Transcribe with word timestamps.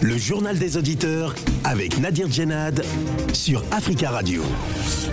Le 0.00 0.16
journal 0.16 0.58
des 0.58 0.76
auditeurs 0.78 1.34
avec 1.64 1.98
Nadir 1.98 2.30
Djenad 2.30 2.82
sur 3.34 3.62
Africa 3.72 4.10
Radio. 4.10 4.42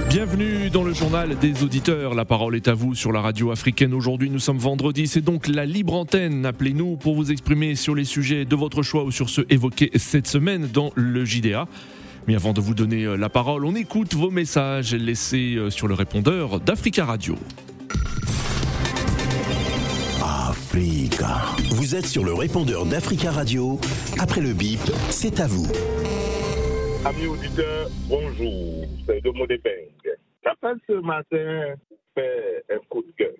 Bienvenue 0.09 0.69
dans 0.69 0.83
le 0.83 0.93
journal 0.93 1.37
des 1.37 1.63
auditeurs. 1.63 2.13
La 2.13 2.23
parole 2.23 2.55
est 2.55 2.67
à 2.69 2.73
vous 2.73 2.95
sur 2.95 3.11
la 3.11 3.19
radio 3.19 3.51
africaine. 3.51 3.93
Aujourd'hui, 3.93 4.29
nous 4.29 4.39
sommes 4.39 4.57
vendredi. 4.57 5.07
C'est 5.07 5.21
donc 5.21 5.47
la 5.47 5.65
libre 5.65 5.95
antenne. 5.95 6.45
Appelez-nous 6.45 6.95
pour 6.95 7.15
vous 7.15 7.31
exprimer 7.31 7.75
sur 7.75 7.93
les 7.93 8.05
sujets 8.05 8.45
de 8.45 8.55
votre 8.55 8.83
choix 8.83 9.03
ou 9.03 9.11
sur 9.11 9.29
ceux 9.29 9.45
évoqués 9.49 9.91
cette 9.95 10.27
semaine 10.27 10.69
dans 10.71 10.91
le 10.95 11.25
JDA. 11.25 11.67
Mais 12.27 12.35
avant 12.35 12.53
de 12.53 12.61
vous 12.61 12.73
donner 12.73 13.03
euh, 13.03 13.17
la 13.17 13.29
parole, 13.29 13.65
on 13.65 13.75
écoute 13.75 14.13
vos 14.13 14.31
messages 14.31 14.95
laissés 14.95 15.55
euh, 15.57 15.69
sur 15.69 15.87
le 15.87 15.93
répondeur 15.93 16.59
d'Africa 16.61 17.05
Radio. 17.05 17.35
Vous 20.77 21.95
êtes 21.95 22.05
sur 22.05 22.25
le 22.25 22.33
répondeur 22.33 22.85
d'Africa 22.85 23.31
Radio. 23.31 23.79
Après 24.19 24.41
le 24.41 24.51
bip, 24.51 24.81
c'est 25.09 25.39
à 25.39 25.47
vous. 25.47 25.71
Amis 27.07 27.27
auditeurs, 27.27 27.87
bonjour. 28.09 28.83
C'est 29.05 29.21
Domo 29.21 29.47
Depeng. 29.47 29.87
J'appelle 30.43 30.77
ce 30.85 30.99
matin 30.99 31.75
pour 31.87 31.97
faire 32.13 32.61
un 32.69 32.79
coup 32.89 33.03
de 33.03 33.11
cœur. 33.11 33.31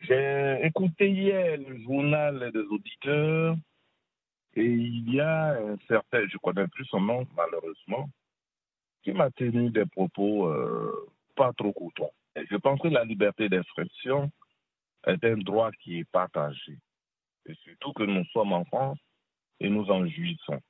J'ai 0.00 0.66
écouté 0.66 1.08
hier 1.08 1.56
le 1.56 1.82
journal 1.84 2.50
des 2.52 2.66
auditeurs 2.70 3.56
et 4.54 4.66
il 4.66 5.14
y 5.14 5.20
a 5.20 5.54
un 5.54 5.78
certain, 5.88 6.20
je 6.30 6.36
connais 6.36 6.68
plus 6.68 6.84
son 6.84 7.00
nom 7.00 7.26
malheureusement, 7.34 8.10
qui 9.02 9.12
m'a 9.12 9.30
tenu 9.30 9.70
des 9.70 9.86
propos 9.86 10.48
euh, 10.48 11.08
pas 11.34 11.50
trop 11.56 11.72
courtois. 11.72 12.10
Je 12.36 12.56
pense 12.56 12.78
que 12.78 12.88
la 12.88 13.06
liberté 13.06 13.48
d'expression 13.48 14.30
est 15.06 15.24
un 15.24 15.36
droit 15.36 15.70
qui 15.72 15.98
est 15.98 16.10
partagé. 16.10 16.78
Et 17.46 17.54
surtout 17.62 17.92
que 17.92 18.04
nous 18.04 18.24
sommes 18.26 18.52
en 18.52 18.64
France 18.64 18.98
et 19.60 19.68
nous 19.68 19.90
en 19.90 20.06
jouissons. 20.08 20.60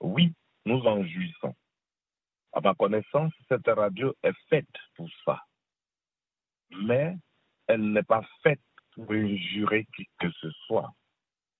Oui, 0.00 0.32
nous 0.64 0.80
en 0.86 1.04
jouissons. 1.04 1.54
À 2.52 2.60
ma 2.60 2.74
connaissance, 2.74 3.32
cette 3.48 3.66
radio 3.66 4.14
est 4.22 4.36
faite 4.48 4.66
pour 4.96 5.08
ça. 5.24 5.40
Mais 6.70 7.16
elle 7.66 7.92
n'est 7.92 8.02
pas 8.02 8.22
faite 8.42 8.60
pour 8.92 9.10
injurer 9.12 9.86
qui 9.94 10.06
que 10.18 10.30
ce 10.40 10.50
soit. 10.66 10.90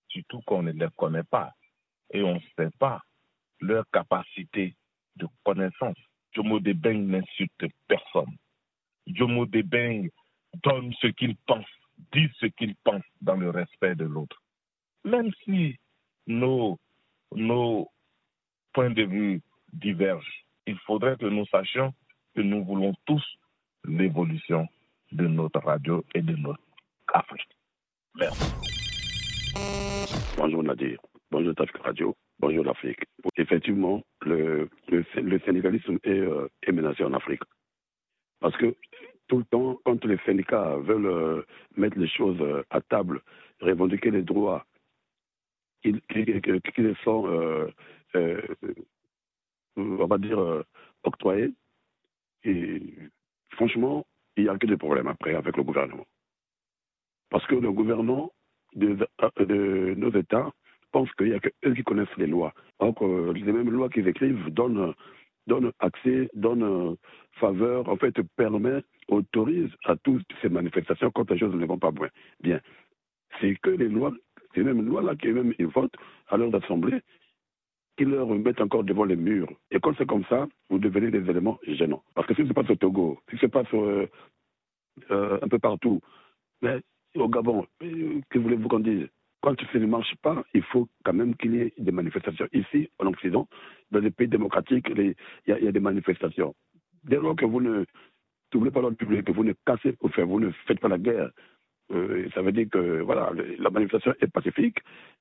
Surtout 0.08 0.40
qu'on 0.42 0.62
ne 0.62 0.72
les 0.72 0.88
connaît 0.96 1.24
pas. 1.24 1.52
Et 2.10 2.22
on 2.22 2.36
ne 2.36 2.40
sait 2.56 2.70
pas 2.78 3.02
leur 3.60 3.84
capacité 3.92 4.74
de 5.16 5.26
connaissance. 5.44 5.96
Jomo 6.32 6.60
Debeng 6.60 7.06
n'insulte 7.06 7.66
personne. 7.86 8.36
Jomo 9.06 9.46
Debeng 9.46 10.08
donne 10.62 10.92
ce 11.00 11.08
qu'il 11.08 11.36
pense, 11.46 11.66
dit 12.12 12.28
ce 12.38 12.46
qu'il 12.46 12.74
pense 12.76 13.02
dans 13.20 13.36
le 13.36 13.50
respect 13.50 13.94
de 13.94 14.04
l'autre. 14.04 14.42
Même 15.04 15.30
si 15.44 15.78
nos, 16.26 16.78
nos 17.34 17.88
points 18.72 18.90
de 18.90 19.04
vue 19.04 19.40
divergent, 19.72 20.26
il 20.66 20.78
faudrait 20.80 21.16
que 21.16 21.26
nous 21.26 21.46
sachions 21.46 21.94
que 22.34 22.40
nous 22.42 22.64
voulons 22.64 22.94
tous 23.06 23.24
l'évolution 23.84 24.66
de 25.12 25.26
notre 25.26 25.60
radio 25.60 26.04
et 26.14 26.22
de 26.22 26.36
notre 26.36 26.60
Afrique. 27.12 27.48
Merci. 28.14 28.52
Bonjour 30.36 30.62
Nadir, 30.62 30.98
bonjour 31.30 31.52
Afrique 31.58 31.82
Radio, 31.82 32.16
bonjour 32.38 32.64
l'Afrique. 32.64 33.00
Effectivement, 33.36 34.02
le, 34.22 34.68
le, 34.88 35.04
le 35.14 35.38
syndicalisme 35.40 35.98
est, 36.04 36.10
euh, 36.10 36.48
est, 36.62 36.72
menacé 36.72 37.04
en 37.04 37.12
Afrique. 37.14 37.42
Parce 38.40 38.56
que 38.56 38.76
tout 39.28 39.38
le 39.38 39.44
temps, 39.44 39.78
quand 39.84 40.04
les 40.04 40.18
syndicats 40.26 40.76
veulent 40.78 41.06
euh, 41.06 41.42
mettre 41.76 41.98
les 41.98 42.08
choses 42.08 42.40
euh, 42.40 42.62
à 42.70 42.80
table, 42.80 43.20
revendiquer 43.60 44.10
les 44.10 44.22
droits 44.22 44.64
qui, 45.82 45.94
sont, 47.04 47.68
on 49.76 50.06
va 50.06 50.18
dire, 50.18 50.64
octroyés, 51.04 51.52
et 52.44 52.82
franchement, 53.52 54.04
il 54.36 54.44
n'y 54.44 54.48
a 54.48 54.58
que 54.58 54.66
des 54.66 54.76
problèmes 54.76 55.06
après 55.06 55.34
avec 55.34 55.56
le 55.56 55.62
gouvernement. 55.62 56.06
Parce 57.30 57.46
que 57.46 57.54
le 57.54 57.72
gouvernement 57.72 58.32
de, 58.74 59.94
nos 59.96 60.10
États 60.12 60.50
pense 60.92 61.12
qu'il 61.14 61.28
n'y 61.28 61.34
a 61.34 61.40
qu'eux 61.40 61.74
qui 61.74 61.84
connaissent 61.84 62.16
les 62.16 62.26
lois. 62.26 62.54
Que 62.80 63.32
les 63.32 63.52
mêmes 63.52 63.70
lois 63.70 63.88
qu'ils 63.88 64.08
écrivent 64.08 64.48
donnent, 64.50 64.94
donnent 65.48 65.72
accès, 65.80 66.30
donnent 66.34 66.96
faveur, 67.32 67.88
en 67.88 67.96
fait, 67.96 68.14
permet, 68.36 68.82
autorise 69.08 69.70
à 69.84 69.96
toutes 69.96 70.30
ces 70.40 70.48
manifestations 70.48 71.10
quand 71.10 71.30
les 71.30 71.38
choses 71.38 71.54
ne 71.54 71.66
vont 71.66 71.78
pas 71.78 71.92
bien. 72.40 72.60
C'est 73.40 73.56
que 73.56 73.70
les 73.70 73.88
lois, 73.88 74.12
ces 74.54 74.62
mêmes 74.62 74.86
lois-là 74.86 75.16
qui 75.16 75.28
même 75.28 75.54
ils 75.58 75.66
votent 75.66 75.96
à 76.28 76.36
leur 76.36 76.54
assemblée, 76.54 77.00
qui 77.96 78.04
leur 78.04 78.28
mettent 78.28 78.60
encore 78.60 78.84
devant 78.84 79.04
les 79.04 79.16
murs. 79.16 79.50
Et 79.70 79.80
quand 79.80 79.94
c'est 79.98 80.06
comme 80.06 80.24
ça, 80.26 80.46
vous 80.70 80.78
devenez 80.78 81.10
des 81.10 81.28
éléments 81.28 81.58
gênants. 81.66 82.02
Parce 82.14 82.28
que 82.28 82.34
si 82.34 82.46
se 82.46 82.52
passe 82.52 82.70
au 82.70 82.76
Togo, 82.76 83.18
si 83.30 83.36
se 83.38 83.46
passe 83.46 83.66
euh, 83.74 84.06
euh, 85.10 85.38
un 85.42 85.48
peu 85.48 85.58
partout, 85.58 86.00
mais 86.62 86.80
au 87.16 87.28
Gabon, 87.28 87.66
euh, 87.82 88.20
que 88.30 88.38
voulez-vous 88.38 88.68
qu'on 88.68 88.80
dise? 88.80 89.08
Quand 89.40 89.54
ça 89.72 89.78
ne 89.78 89.86
marche 89.86 90.14
pas, 90.22 90.42
il 90.54 90.62
faut 90.62 90.88
quand 91.04 91.12
même 91.12 91.36
qu'il 91.36 91.54
y 91.54 91.60
ait 91.60 91.74
des 91.78 91.92
manifestations. 91.92 92.48
Ici, 92.52 92.88
en 92.98 93.06
Occident, 93.06 93.48
dans 93.90 94.00
les 94.00 94.10
pays 94.10 94.28
démocratiques, 94.28 94.88
il 94.96 95.14
y, 95.46 95.52
a 95.52 95.72
des 95.72 95.80
manifestations. 95.80 96.54
Dès 97.04 97.16
lors 97.16 97.36
que 97.36 97.44
vous 97.44 97.60
ne 97.60 97.84
trouvez 98.50 98.70
pas 98.70 98.80
l'ordre 98.80 98.96
public, 98.96 99.24
que 99.24 99.32
vous 99.32 99.44
ne 99.44 99.54
cassez, 99.64 99.96
enfin, 100.02 100.24
vous 100.24 100.40
ne 100.40 100.50
faites 100.66 100.80
pas 100.80 100.88
la 100.88 100.98
guerre, 100.98 101.30
euh, 101.92 102.28
ça 102.34 102.42
veut 102.42 102.52
dire 102.52 102.66
que 102.70 103.00
voilà, 103.00 103.30
la 103.58 103.70
manifestation 103.70 104.14
est 104.20 104.30
pacifique 104.32 104.78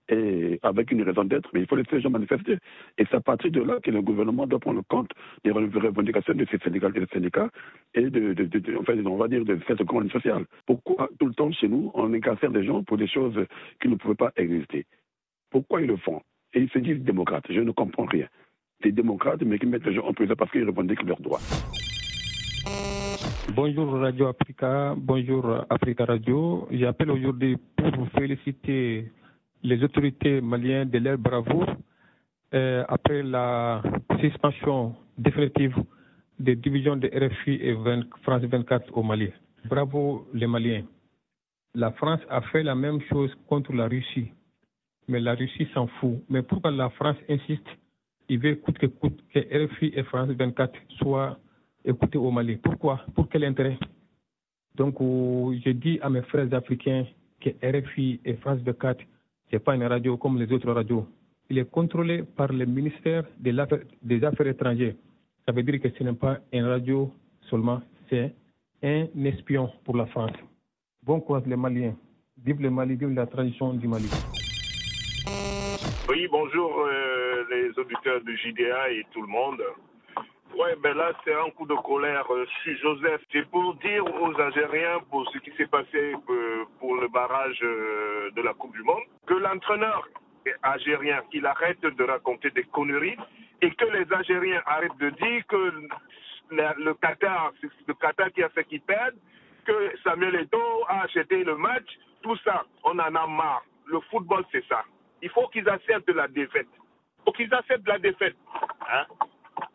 et 0.09 0.59
avec 0.63 0.91
une 0.91 1.03
raison 1.03 1.23
d'être, 1.23 1.49
mais 1.53 1.61
il 1.61 1.67
faut 1.67 1.75
laisser 1.75 1.95
les 1.95 2.01
gens 2.01 2.09
manifester. 2.09 2.57
Et 2.97 3.05
c'est 3.09 3.15
à 3.15 3.21
partir 3.21 3.51
de 3.51 3.61
là 3.61 3.79
que 3.81 3.91
le 3.91 4.01
gouvernement 4.01 4.47
doit 4.47 4.59
prendre 4.59 4.81
compte 4.87 5.11
des 5.43 5.51
revendications 5.51 6.33
de 6.33 6.45
ces 6.49 6.57
syndicats, 6.59 6.89
des 6.89 7.05
syndicats 7.11 7.49
et 7.93 8.09
de, 8.09 8.33
de, 8.33 8.45
de, 8.45 9.07
on 9.07 9.17
va 9.17 9.27
dire 9.27 9.43
de 9.43 9.59
cette 9.67 9.83
commande 9.85 10.11
sociale. 10.11 10.45
Pourquoi 10.65 11.09
tout 11.19 11.27
le 11.27 11.33
temps 11.33 11.51
chez 11.51 11.67
nous, 11.67 11.91
on 11.93 12.13
incarcère 12.13 12.51
des 12.51 12.63
gens 12.63 12.83
pour 12.83 12.97
des 12.97 13.07
choses 13.07 13.45
qui 13.81 13.87
ne 13.89 13.95
pouvaient 13.95 14.15
pas 14.15 14.31
exister? 14.35 14.85
Pourquoi 15.49 15.81
ils 15.81 15.87
le 15.87 15.97
font? 15.97 16.21
Et 16.53 16.61
ils 16.61 16.69
se 16.69 16.79
disent 16.79 16.99
démocrates. 16.99 17.45
Je 17.49 17.59
ne 17.59 17.71
comprends 17.71 18.05
rien. 18.05 18.27
Des 18.81 18.91
démocrates, 18.91 19.41
mais 19.43 19.59
qui 19.59 19.65
mettent 19.65 19.85
les 19.85 19.93
gens 19.93 20.05
en 20.05 20.13
prison 20.13 20.35
parce 20.37 20.51
qu'ils 20.51 20.65
revendiquent 20.65 21.03
leurs 21.03 21.21
droits. 21.21 21.39
Bonjour 23.55 23.99
Radio 23.99 24.27
Africa, 24.27 24.93
bonjour 24.97 25.65
Africa 25.69 26.05
Radio. 26.05 26.67
J'appelle 26.71 27.11
aujourd'hui 27.11 27.57
pour 27.75 27.89
vous 27.91 28.05
féliciter 28.17 29.11
les 29.63 29.83
autorités 29.83 30.41
maliennes 30.41 30.89
de 30.89 30.99
leur 30.99 31.17
bravoure 31.17 31.65
euh, 32.53 32.83
après 32.87 33.23
la 33.23 33.81
suspension 34.19 34.95
définitive 35.17 35.75
des 36.39 36.55
divisions 36.55 36.97
de 36.97 37.07
RFI 37.07 37.59
et 37.61 37.73
20, 37.73 38.03
France 38.23 38.43
24 38.43 38.95
au 38.95 39.01
Mali. 39.01 39.31
Bravo 39.65 40.27
les 40.33 40.47
Maliens. 40.47 40.83
La 41.73 41.91
France 41.91 42.21
a 42.29 42.41
fait 42.41 42.63
la 42.63 42.75
même 42.75 43.01
chose 43.09 43.33
contre 43.47 43.73
la 43.73 43.87
Russie, 43.87 44.31
mais 45.07 45.19
la 45.19 45.35
Russie 45.35 45.67
s'en 45.73 45.87
fout. 45.99 46.21
Mais 46.29 46.41
pourquoi 46.41 46.71
la 46.71 46.89
France 46.91 47.17
insiste? 47.29 47.67
Il 48.29 48.39
veut 48.39 48.55
coûte 48.55 48.77
que 48.77 48.87
coûte 48.87 49.19
que 49.33 49.39
RFI 49.39 49.93
et 49.95 50.03
France 50.03 50.29
24 50.29 50.73
soient 50.99 51.37
écoutés 51.87 52.17
au 52.17 52.29
Mali. 52.31 52.57
Pourquoi? 52.57 53.01
Pour 53.15 53.29
quel 53.29 53.43
intérêt? 53.45 53.77
Donc, 54.75 54.95
je 54.99 55.71
dis 55.71 55.99
à 56.01 56.09
mes 56.09 56.21
frères 56.23 56.53
africains 56.53 57.05
que 57.41 57.49
RFI 57.63 58.19
et 58.25 58.33
France 58.35 58.59
24, 58.65 58.99
ce 58.99 59.55
n'est 59.55 59.59
pas 59.59 59.75
une 59.75 59.83
radio 59.83 60.17
comme 60.17 60.37
les 60.37 60.51
autres 60.51 60.71
radios. 60.71 61.07
Il 61.49 61.57
est 61.57 61.69
contrôlé 61.69 62.23
par 62.23 62.51
le 62.51 62.65
ministère 62.65 63.23
des 63.39 63.57
Affaires 64.23 64.47
étrangères. 64.47 64.93
Ça 65.45 65.51
veut 65.53 65.63
dire 65.63 65.79
que 65.79 65.89
ce 65.89 66.03
n'est 66.03 66.13
pas 66.13 66.39
une 66.51 66.65
radio 66.65 67.11
seulement, 67.49 67.81
c'est 68.09 68.33
un 68.83 69.07
espion 69.23 69.71
pour 69.85 69.95
la 69.95 70.05
France. 70.07 70.33
Bon 71.03 71.21
courage 71.21 71.43
les 71.47 71.55
Maliens. 71.55 71.95
Vive 72.43 72.61
le 72.61 72.69
Mali, 72.69 72.95
vive 72.95 73.13
la 73.13 73.25
tradition 73.25 73.73
du 73.73 73.87
Mali. 73.87 74.09
Oui, 76.09 76.27
bonjour 76.29 76.85
euh, 76.85 77.43
les 77.49 77.69
auditeurs 77.79 78.21
de 78.23 78.33
JDA 78.33 78.91
et 78.91 79.05
tout 79.13 79.21
le 79.21 79.27
monde. 79.27 79.61
Oui, 80.59 80.69
ben 80.81 80.97
là, 80.97 81.11
c'est 81.23 81.35
un 81.35 81.51
coup 81.51 81.67
de 81.67 81.75
colère 81.75 82.25
euh, 82.33 82.43
sur 82.63 82.75
Joseph. 82.77 83.21
C'est 83.31 83.47
pour 83.51 83.75
dire 83.75 84.03
aux 84.03 84.41
Algériens, 84.41 85.01
pour 85.11 85.29
ce 85.29 85.37
qui 85.37 85.51
s'est 85.55 85.67
passé 85.67 86.15
euh, 86.29 86.65
pour 86.79 86.95
le 86.95 87.07
barrage 87.09 87.59
euh, 87.61 88.31
de 88.31 88.41
la 88.41 88.55
Coupe 88.55 88.73
du 88.73 88.81
Monde, 88.81 89.03
que 89.27 89.35
l'entraîneur 89.35 90.09
algérien, 90.63 91.21
qu'il 91.29 91.45
arrête 91.45 91.81
de 91.81 92.03
raconter 92.03 92.49
des 92.49 92.63
conneries 92.63 93.17
et 93.61 93.69
que 93.69 93.85
les 93.85 94.11
Algériens 94.11 94.63
arrêtent 94.65 94.97
de 94.97 95.11
dire 95.11 95.45
que 95.47 95.73
le 96.49 96.93
Qatar, 96.95 97.53
c'est 97.61 97.69
le 97.87 97.93
Qatar 97.93 98.31
qui 98.31 98.41
a 98.41 98.49
fait 98.49 98.63
qu'ils 98.63 98.81
perdent, 98.81 99.17
que 99.63 99.93
Samuel 100.03 100.37
Eto'o 100.37 100.85
a 100.87 101.03
acheté 101.03 101.43
le 101.43 101.55
match, 101.55 101.99
tout 102.23 102.37
ça, 102.37 102.65
on 102.83 102.97
en 102.97 103.13
a 103.13 103.27
marre. 103.27 103.63
Le 103.85 103.99
football, 104.09 104.43
c'est 104.51 104.65
ça. 104.65 104.83
Il 105.21 105.29
faut 105.29 105.47
qu'ils 105.49 105.69
acceptent 105.69 106.09
la 106.09 106.27
défaite. 106.27 106.67
Il 106.73 107.23
faut 107.25 107.31
qu'ils 107.33 107.53
acceptent 107.53 107.87
la 107.87 107.99
défaite. 107.99 108.35
Hein? 108.89 109.05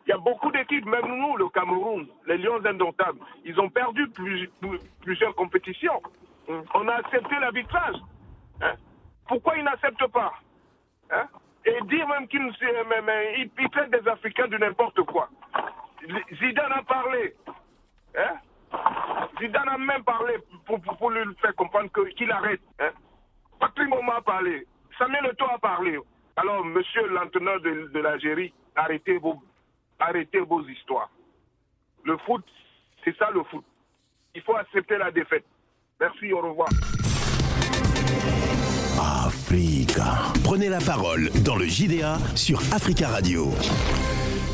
Il 0.05 0.09
y 0.09 0.13
a 0.13 0.17
beaucoup 0.17 0.51
d'équipes, 0.51 0.85
même 0.85 1.05
nous, 1.07 1.37
le 1.37 1.47
Cameroun, 1.49 2.07
les 2.27 2.37
Lions 2.37 2.63
indomptables, 2.65 3.19
ils 3.45 3.57
ont 3.59 3.69
perdu 3.69 4.07
plus, 4.09 4.49
plusieurs 5.01 5.33
compétitions. 5.35 6.01
On 6.73 6.87
a 6.89 6.95
accepté 6.95 7.35
l'arbitrage. 7.39 7.95
Hein? 8.61 8.73
Pourquoi 9.27 9.55
ils 9.57 9.63
n'acceptent 9.63 10.07
pas 10.07 10.33
hein? 11.09 11.27
et 11.65 11.79
dire 11.85 12.07
même 12.09 12.27
qu'il 12.27 12.41
il 12.61 13.69
traite 13.69 13.91
des 13.91 14.07
Africains 14.09 14.47
de 14.47 14.57
n'importe 14.57 15.01
quoi. 15.03 15.29
Zidane 16.33 16.73
a 16.73 16.83
parlé. 16.83 17.33
Hein? 18.17 18.35
Zidane 19.39 19.69
a 19.69 19.77
même 19.77 20.03
parlé 20.03 20.33
pour, 20.65 21.11
lui 21.11 21.21
faire 21.35 21.55
comprendre 21.55 21.89
qu'il 22.17 22.29
arrête. 22.29 22.61
Hein? 22.79 22.91
Patrick 23.57 23.87
Moment 23.87 24.17
a 24.17 24.21
parlé. 24.21 24.67
Samuel 24.97 25.27
Eto'o 25.27 25.47
a 25.49 25.59
parlé. 25.59 25.97
Alors, 26.35 26.65
monsieur 26.65 27.07
l'entraîneur 27.07 27.61
de 27.61 27.99
l'Algérie, 27.99 28.53
arrêtez 28.75 29.17
vos, 29.19 29.41
arrêtez 30.07 30.39
vos 30.39 30.65
histoires. 30.67 31.09
Le 32.03 32.17
foot, 32.25 32.43
c'est 33.03 33.15
ça 33.17 33.29
le 33.33 33.43
foot. 33.43 33.63
Il 34.35 34.41
faut 34.41 34.55
accepter 34.55 34.97
la 34.97 35.11
défaite. 35.11 35.45
Merci, 35.99 36.33
au 36.33 36.41
revoir. 36.41 36.69
Africa. 39.25 40.33
Prenez 40.43 40.69
la 40.69 40.79
parole 40.79 41.29
dans 41.43 41.55
le 41.55 41.65
JDA 41.65 42.17
sur 42.35 42.59
Africa 42.73 43.07
Radio. 43.07 43.51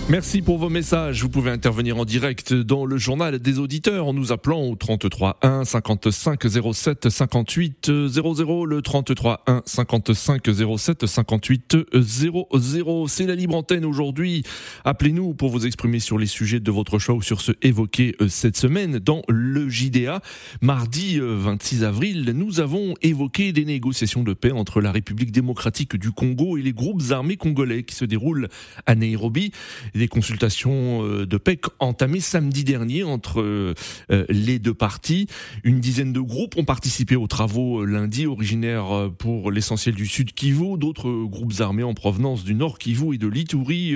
Merci 0.10 0.42
pour 0.42 0.58
vos 0.58 0.70
messages. 0.70 1.22
Vous 1.22 1.30
pouvez 1.30 1.52
intervenir 1.52 2.00
en 2.00 2.04
direct 2.04 2.52
dans 2.52 2.84
le 2.84 2.98
journal 2.98 3.38
des 3.38 3.60
auditeurs 3.60 4.08
en 4.08 4.14
nous 4.14 4.32
appelant 4.32 4.64
au 4.64 4.76
33 4.76 5.38
1 5.44 5.66
55 5.66 6.48
07 6.74 7.10
58 7.10 8.08
00. 8.08 8.66
Le 8.66 8.82
33 8.82 9.44
1 9.46 9.62
55 9.68 10.50
07 10.78 11.06
58 11.06 11.78
00. 11.94 13.08
C'est 13.08 13.28
la 13.28 13.36
libre 13.36 13.56
antenne 13.56 13.86
aujourd'hui. 13.86 14.42
Appelez-nous 14.84 15.36
pour 15.36 15.52
vous 15.52 15.68
exprimer 15.68 16.00
sur 16.00 16.18
les 16.18 16.26
sujets 16.26 16.60
de 16.60 16.72
votre 16.72 16.98
choix 16.98 17.14
ou 17.14 17.22
sur 17.22 17.40
ce 17.40 17.52
évoqué 17.62 18.16
euh, 18.20 18.30
cette 18.30 18.58
semaine 18.58 18.98
dans 18.98 19.22
le 19.28 19.70
JDA. 19.70 20.24
Mardi 20.64 21.20
26 21.22 21.84
euh, 21.84 21.88
avril, 21.88 22.32
nous 22.34 22.60
avons 22.60 22.96
évoqué 23.04 23.52
des 23.52 23.64
négociations 23.64 24.24
de 24.24 24.34
paix 24.34 24.52
entre 24.52 24.82
la 24.82 24.92
République 24.92 25.32
démocratique 25.32 25.98
du 25.98 26.12
Congo 26.12 26.58
et 26.58 26.64
les 26.64 26.74
groupes 26.74 27.04
armés 27.12 27.38
congolais 27.38 27.84
qui 27.84 27.94
se 27.94 28.06
déroulent 28.06 28.48
à 28.88 28.96
Nairobi 28.96 29.52
des 30.00 30.07
consultations 30.07 31.06
euh, 31.06 31.25
de 31.28 31.38
paix 31.38 31.60
entamées 31.78 32.22
samedi 32.22 32.63
dernier 32.63 33.04
entre 33.04 33.42
euh, 33.42 33.75
euh, 34.12 34.25
les 34.30 34.57
deux 34.57 34.74
parties. 34.74 35.28
Une 35.63 35.80
dizaine 35.80 36.13
de 36.13 36.22
groupes 36.22 36.57
ont 36.57 36.63
participé 36.63 37.16
aux 37.16 37.28
travaux 37.28 37.86
lundi, 37.86 38.25
originaires 38.25 39.12
pour 39.18 39.51
l'essentiel 39.51 39.94
du 39.94 40.07
sud 40.07 40.34
Kivu. 40.34 40.78
D'autres 40.78 41.12
groupes 41.25 41.60
armés 41.60 41.84
en 41.84 41.94
provenance 41.94 42.44
du 42.44 42.56
nord 42.56 42.80
Kivu 42.80 43.16
et 43.16 43.18
de 43.18 43.28
l'Ituri 43.28 43.96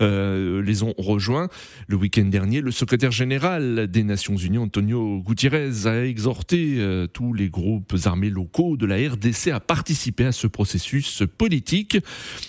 les 0.00 0.82
ont 0.82 0.94
rejoints. 0.96 1.48
Le 1.86 1.96
week-end 1.96 2.24
dernier, 2.24 2.60
le 2.60 2.70
secrétaire 2.70 3.10
général 3.10 3.88
des 3.88 4.04
Nations 4.04 4.36
Unies, 4.36 4.58
Antonio 4.58 5.20
Gutiérrez, 5.20 5.86
a 5.86 6.04
exhorté 6.04 6.78
tous 7.12 7.34
les 7.34 7.50
groupes 7.50 7.94
armés 8.04 8.30
locaux 8.30 8.76
de 8.76 8.86
la 8.86 8.96
RDC 8.96 9.48
à 9.48 9.60
participer 9.60 10.24
à 10.24 10.32
ce 10.32 10.46
processus 10.46 11.22
politique. 11.36 11.98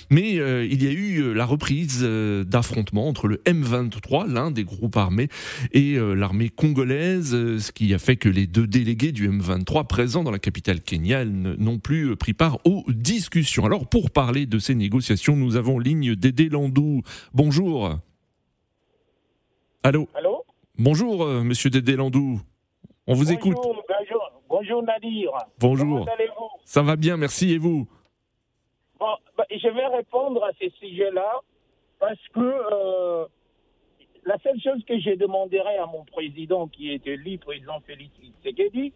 Mais 0.09 0.31
il 0.31 0.83
y 0.83 0.87
a 0.87 0.91
eu 0.91 1.33
la 1.33 1.45
reprise 1.45 2.01
d'affrontements 2.03 2.92
entre 3.01 3.27
le 3.27 3.37
M23, 3.37 4.31
l'un 4.31 4.51
des 4.51 4.63
groupes 4.63 4.95
armés, 4.97 5.27
et 5.71 5.95
euh, 5.95 6.13
l'armée 6.13 6.49
congolaise, 6.49 7.33
euh, 7.33 7.59
ce 7.59 7.71
qui 7.71 7.93
a 7.93 7.99
fait 7.99 8.15
que 8.15 8.29
les 8.29 8.47
deux 8.47 8.67
délégués 8.67 9.11
du 9.11 9.29
M23 9.29 9.87
présents 9.87 10.23
dans 10.23 10.31
la 10.31 10.39
capitale 10.39 10.81
kenyane 10.81 11.55
n'ont 11.57 11.79
plus 11.79 12.11
euh, 12.11 12.15
pris 12.15 12.33
part 12.33 12.59
aux 12.65 12.83
discussions. 12.87 13.65
Alors 13.65 13.87
pour 13.87 14.11
parler 14.11 14.45
de 14.45 14.59
ces 14.59 14.75
négociations, 14.75 15.35
nous 15.35 15.55
avons 15.55 15.79
ligne 15.79 16.15
Dédé 16.15 16.49
Landou. 16.49 17.01
Bonjour. 17.33 17.97
Allô? 19.83 20.07
Allô? 20.15 20.45
Bonjour, 20.77 21.27
monsieur 21.43 21.69
Dédé 21.69 21.95
Landou. 21.95 22.39
On 23.05 23.13
vous 23.13 23.31
écoute. 23.31 23.57
Bonjour, 23.57 24.31
bonjour 24.47 24.83
Nadir. 24.83 25.31
Bonjour. 25.59 26.05
Ça 26.63 26.81
va 26.81 26.95
bien, 26.95 27.17
merci. 27.17 27.51
Et 27.51 27.57
vous? 27.57 27.87
Bon, 28.99 29.15
bah, 29.37 29.45
Je 29.51 29.67
vais 29.67 29.87
répondre 29.87 30.43
à 30.43 30.51
ces 30.59 30.69
sujets-là 30.79 31.41
parce 32.03 32.27
que 32.33 32.39
euh, 32.41 33.25
la 34.25 34.37
seule 34.39 34.59
chose 34.59 34.83
que 34.85 34.99
je 34.99 35.11
demanderais 35.11 35.77
à 35.77 35.85
mon 35.85 36.03
président, 36.03 36.67
qui 36.67 36.91
est 36.91 37.07
élu, 37.07 37.37
président 37.37 37.79
Félix 37.87 38.13
Tshisekedi, 38.19 38.91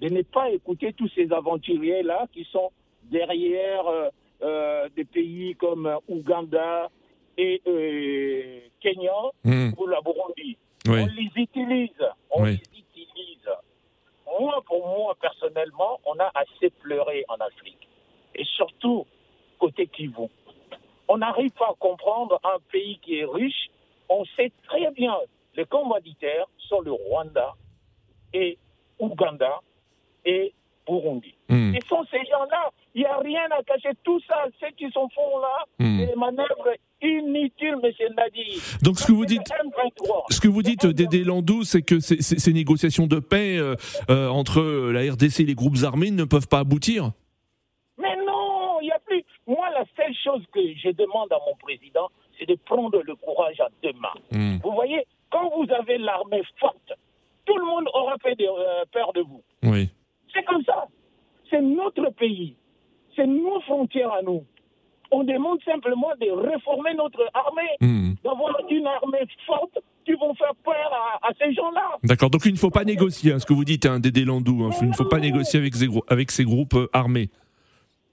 de 0.00 0.08
ne 0.10 0.20
pas 0.20 0.50
écouter 0.50 0.92
tous 0.92 1.08
ces 1.14 1.32
aventuriers-là 1.32 2.26
qui 2.30 2.44
sont 2.52 2.70
derrière 3.04 3.86
euh, 3.86 4.08
euh, 4.42 4.88
des 4.94 5.06
pays 5.06 5.54
comme 5.54 5.98
Ouganda 6.08 6.90
et 7.38 7.62
Kenya 8.80 9.12
hmm. 9.44 9.70
ou 9.78 9.86
la 9.86 10.02
Burundi. 10.02 10.58
On 10.86 11.06
les 11.06 11.30
utilise. 11.34 12.06
On 12.32 12.44
les 12.44 12.60
utilise. 12.76 13.48
Moi, 14.38 14.62
pour 14.66 14.86
moi, 14.86 15.16
personnellement, 15.18 16.00
on 16.04 16.18
a 16.18 16.30
assez 16.34 16.68
pleuré 16.82 17.24
en 17.28 17.36
Afrique. 17.36 17.88
Et 18.34 18.44
surtout, 18.44 19.06
côté 19.58 19.86
Kivu 19.86 20.28
on 21.12 21.18
n'arrive 21.18 21.50
pas 21.50 21.66
à 21.66 21.74
comprendre 21.78 22.40
un 22.42 22.58
pays 22.70 22.98
qui 23.02 23.18
est 23.18 23.26
riche. 23.26 23.70
On 24.08 24.24
sait 24.36 24.50
très 24.66 24.90
bien 24.92 25.14
les 25.54 25.66
commanditaires 25.66 26.46
sont 26.68 26.80
le 26.80 26.92
Rwanda 26.92 27.52
et 28.32 28.56
Ouganda 28.98 29.60
et 30.24 30.54
Burundi. 30.86 31.34
Hmm. 31.50 31.74
Ce 31.74 31.86
sont 31.86 32.02
ces 32.10 32.24
gens-là. 32.30 32.70
Il 32.94 33.02
n'y 33.02 33.06
a 33.06 33.18
rien 33.18 33.44
à 33.50 33.62
cacher. 33.62 33.90
Tout 34.02 34.20
ça, 34.26 34.46
ce 34.58 34.72
qui 34.74 34.90
sont 34.90 35.08
font 35.10 35.38
là, 35.40 35.66
hmm. 35.78 35.98
c'est 35.98 36.06
des 36.06 36.16
manœuvres 36.16 36.72
inutiles, 37.02 37.76
M. 37.82 38.14
Nadi. 38.16 38.62
Donc 38.82 38.98
ce 38.98 39.06
que 39.06 39.12
vous 39.12 39.26
dites, 39.26 39.42
ce 40.30 40.40
que 40.40 40.48
vous 40.48 40.62
dites, 40.62 40.86
Dédé 40.86 41.24
Landou, 41.24 41.64
c'est 41.64 41.82
que 41.82 42.00
ces, 42.00 42.52
négociations 42.54 43.06
de 43.06 43.18
paix 43.18 43.58
euh, 43.58 43.74
euh, 44.08 44.28
entre 44.28 44.62
la 44.90 45.12
RDC 45.12 45.40
et 45.40 45.44
les 45.44 45.54
groupes 45.54 45.76
armés 45.84 46.10
ne 46.10 46.24
peuvent 46.24 46.48
pas 46.48 46.60
aboutir 46.60 47.12
moi, 49.46 49.68
la 49.70 49.84
seule 49.96 50.11
chose 50.22 50.42
que 50.52 50.60
je 50.60 50.90
demande 50.90 51.32
à 51.32 51.38
mon 51.46 51.54
président, 51.56 52.08
c'est 52.38 52.46
de 52.46 52.54
prendre 52.54 53.02
le 53.02 53.14
courage 53.16 53.60
à 53.60 53.68
deux 53.82 53.92
mains. 53.92 54.20
Hmm. 54.30 54.58
Vous 54.62 54.72
voyez, 54.72 55.04
quand 55.30 55.50
vous 55.56 55.66
avez 55.72 55.98
l'armée 55.98 56.42
forte, 56.58 56.92
tout 57.44 57.56
le 57.56 57.64
monde 57.64 57.88
aura 57.94 58.16
fait 58.22 58.36
euh, 58.40 58.84
peur 58.92 59.12
de 59.12 59.20
vous. 59.22 59.42
Oui. 59.62 59.90
C'est 60.32 60.44
comme 60.44 60.62
ça. 60.64 60.86
C'est 61.50 61.60
notre 61.60 62.10
pays. 62.10 62.56
C'est 63.14 63.26
nos 63.26 63.60
frontières 63.62 64.12
à 64.12 64.22
nous. 64.22 64.44
On 65.10 65.24
demande 65.24 65.62
simplement 65.64 66.10
de 66.18 66.30
réformer 66.30 66.94
notre 66.94 67.28
armée, 67.34 67.76
hmm. 67.80 68.14
d'avoir 68.24 68.56
une 68.70 68.86
armée 68.86 69.26
forte 69.46 69.78
qui 70.04 70.12
vont 70.14 70.34
faire 70.34 70.54
peur 70.64 70.90
à, 71.22 71.28
ces 71.38 71.52
gens-là. 71.52 71.98
D'accord, 72.02 72.30
donc 72.30 72.42
il 72.44 72.52
ne 72.52 72.58
faut 72.58 72.70
pas 72.70 72.84
négocier, 72.84 73.32
hein, 73.32 73.38
ce 73.38 73.46
que 73.46 73.52
vous 73.52 73.64
dites, 73.64 73.86
hein, 73.86 74.00
Dédé 74.00 74.24
Landou, 74.24 74.64
hein. 74.64 74.70
il 74.80 74.88
ne 74.88 74.94
faut 74.94 75.04
pas 75.04 75.20
négocier 75.20 75.60
avec 75.60 75.74
ces, 75.74 75.86
avec 76.08 76.30
ces 76.30 76.44
groupes 76.44 76.74
euh, 76.74 76.88
armés. 76.92 77.28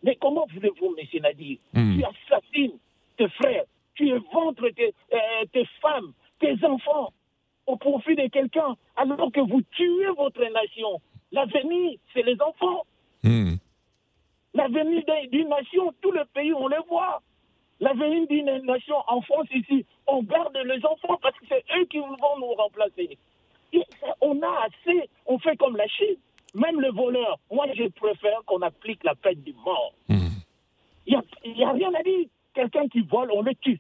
Mais 0.04 0.16
comment 0.16 0.48
voulez-vous, 0.54 0.96
M. 0.98 1.22
Nadir 1.22 1.58
hmm. 1.74 1.98
Tu 1.98 2.06
assassines 2.06 2.78
tes 3.18 3.30
frères, 3.30 3.66
tu 3.96 4.08
éventres 4.08 4.74
tes, 4.76 4.94
euh, 5.14 5.46
tes 5.52 5.66
femmes, 5.82 6.14
tes 6.40 6.56
enfants 6.66 7.12
au 7.68 7.76
profit 7.76 8.16
de 8.16 8.28
quelqu'un, 8.28 8.76
alors 8.96 9.32
que 9.32 9.42
vous 9.42 9.62
tuez 9.72 10.10
votre 10.18 10.44
nation. 10.52 11.02
L'avenir, 11.32 12.00
c'est 12.14 12.24
les 12.24 12.42
enfants. 12.42 12.86
Hmm. 13.24 13.56
L'avenir 14.54 15.04
d'une 15.32 15.50
nation, 15.50 15.94
tout 16.02 16.12
le 16.12 16.26
pays, 16.34 16.54
on 16.54 16.68
les 16.68 16.80
voit. 16.88 17.22
L'avenir 17.80 18.28
d'une 18.28 18.66
nation 18.66 18.96
en 19.08 19.22
France 19.22 19.48
ici, 19.54 19.86
on 20.08 20.24
garde 20.24 20.58
les 20.66 20.84
enfants 20.86 21.18
parce 21.22 21.38
que 21.38 21.46
c'est 21.48 21.64
eux 21.78 21.86
qui 21.86 22.00
vont 22.00 22.40
nous 22.40 22.54
remplacer. 22.54 23.18
on 24.22 24.42
a 24.42 24.66
assez, 24.66 25.10
on 25.28 25.38
fait 25.40 25.56
comme 25.58 25.78
la 25.78 25.88
Chine. 25.88 26.18
Même 26.56 26.82
le 26.82 26.92
voleur, 26.92 27.38
moi 27.52 27.66
je 27.74 27.88
préfère 27.90 28.42
qu'on 28.46 28.62
applique 28.62 29.04
la 29.04 29.16
peine 29.16 29.42
de 29.44 29.54
mort. 29.64 29.94
Hmm. 30.08 30.30
Il 31.06 31.22
n'y 31.56 31.64
a, 31.64 31.72
rien 31.72 31.92
à 31.94 32.04
dire. 32.04 32.28
Quelqu'un 32.54 32.88
qui 32.88 33.02
vole, 33.02 33.32
on 33.32 33.42
le 33.42 33.54
tue. 33.56 33.80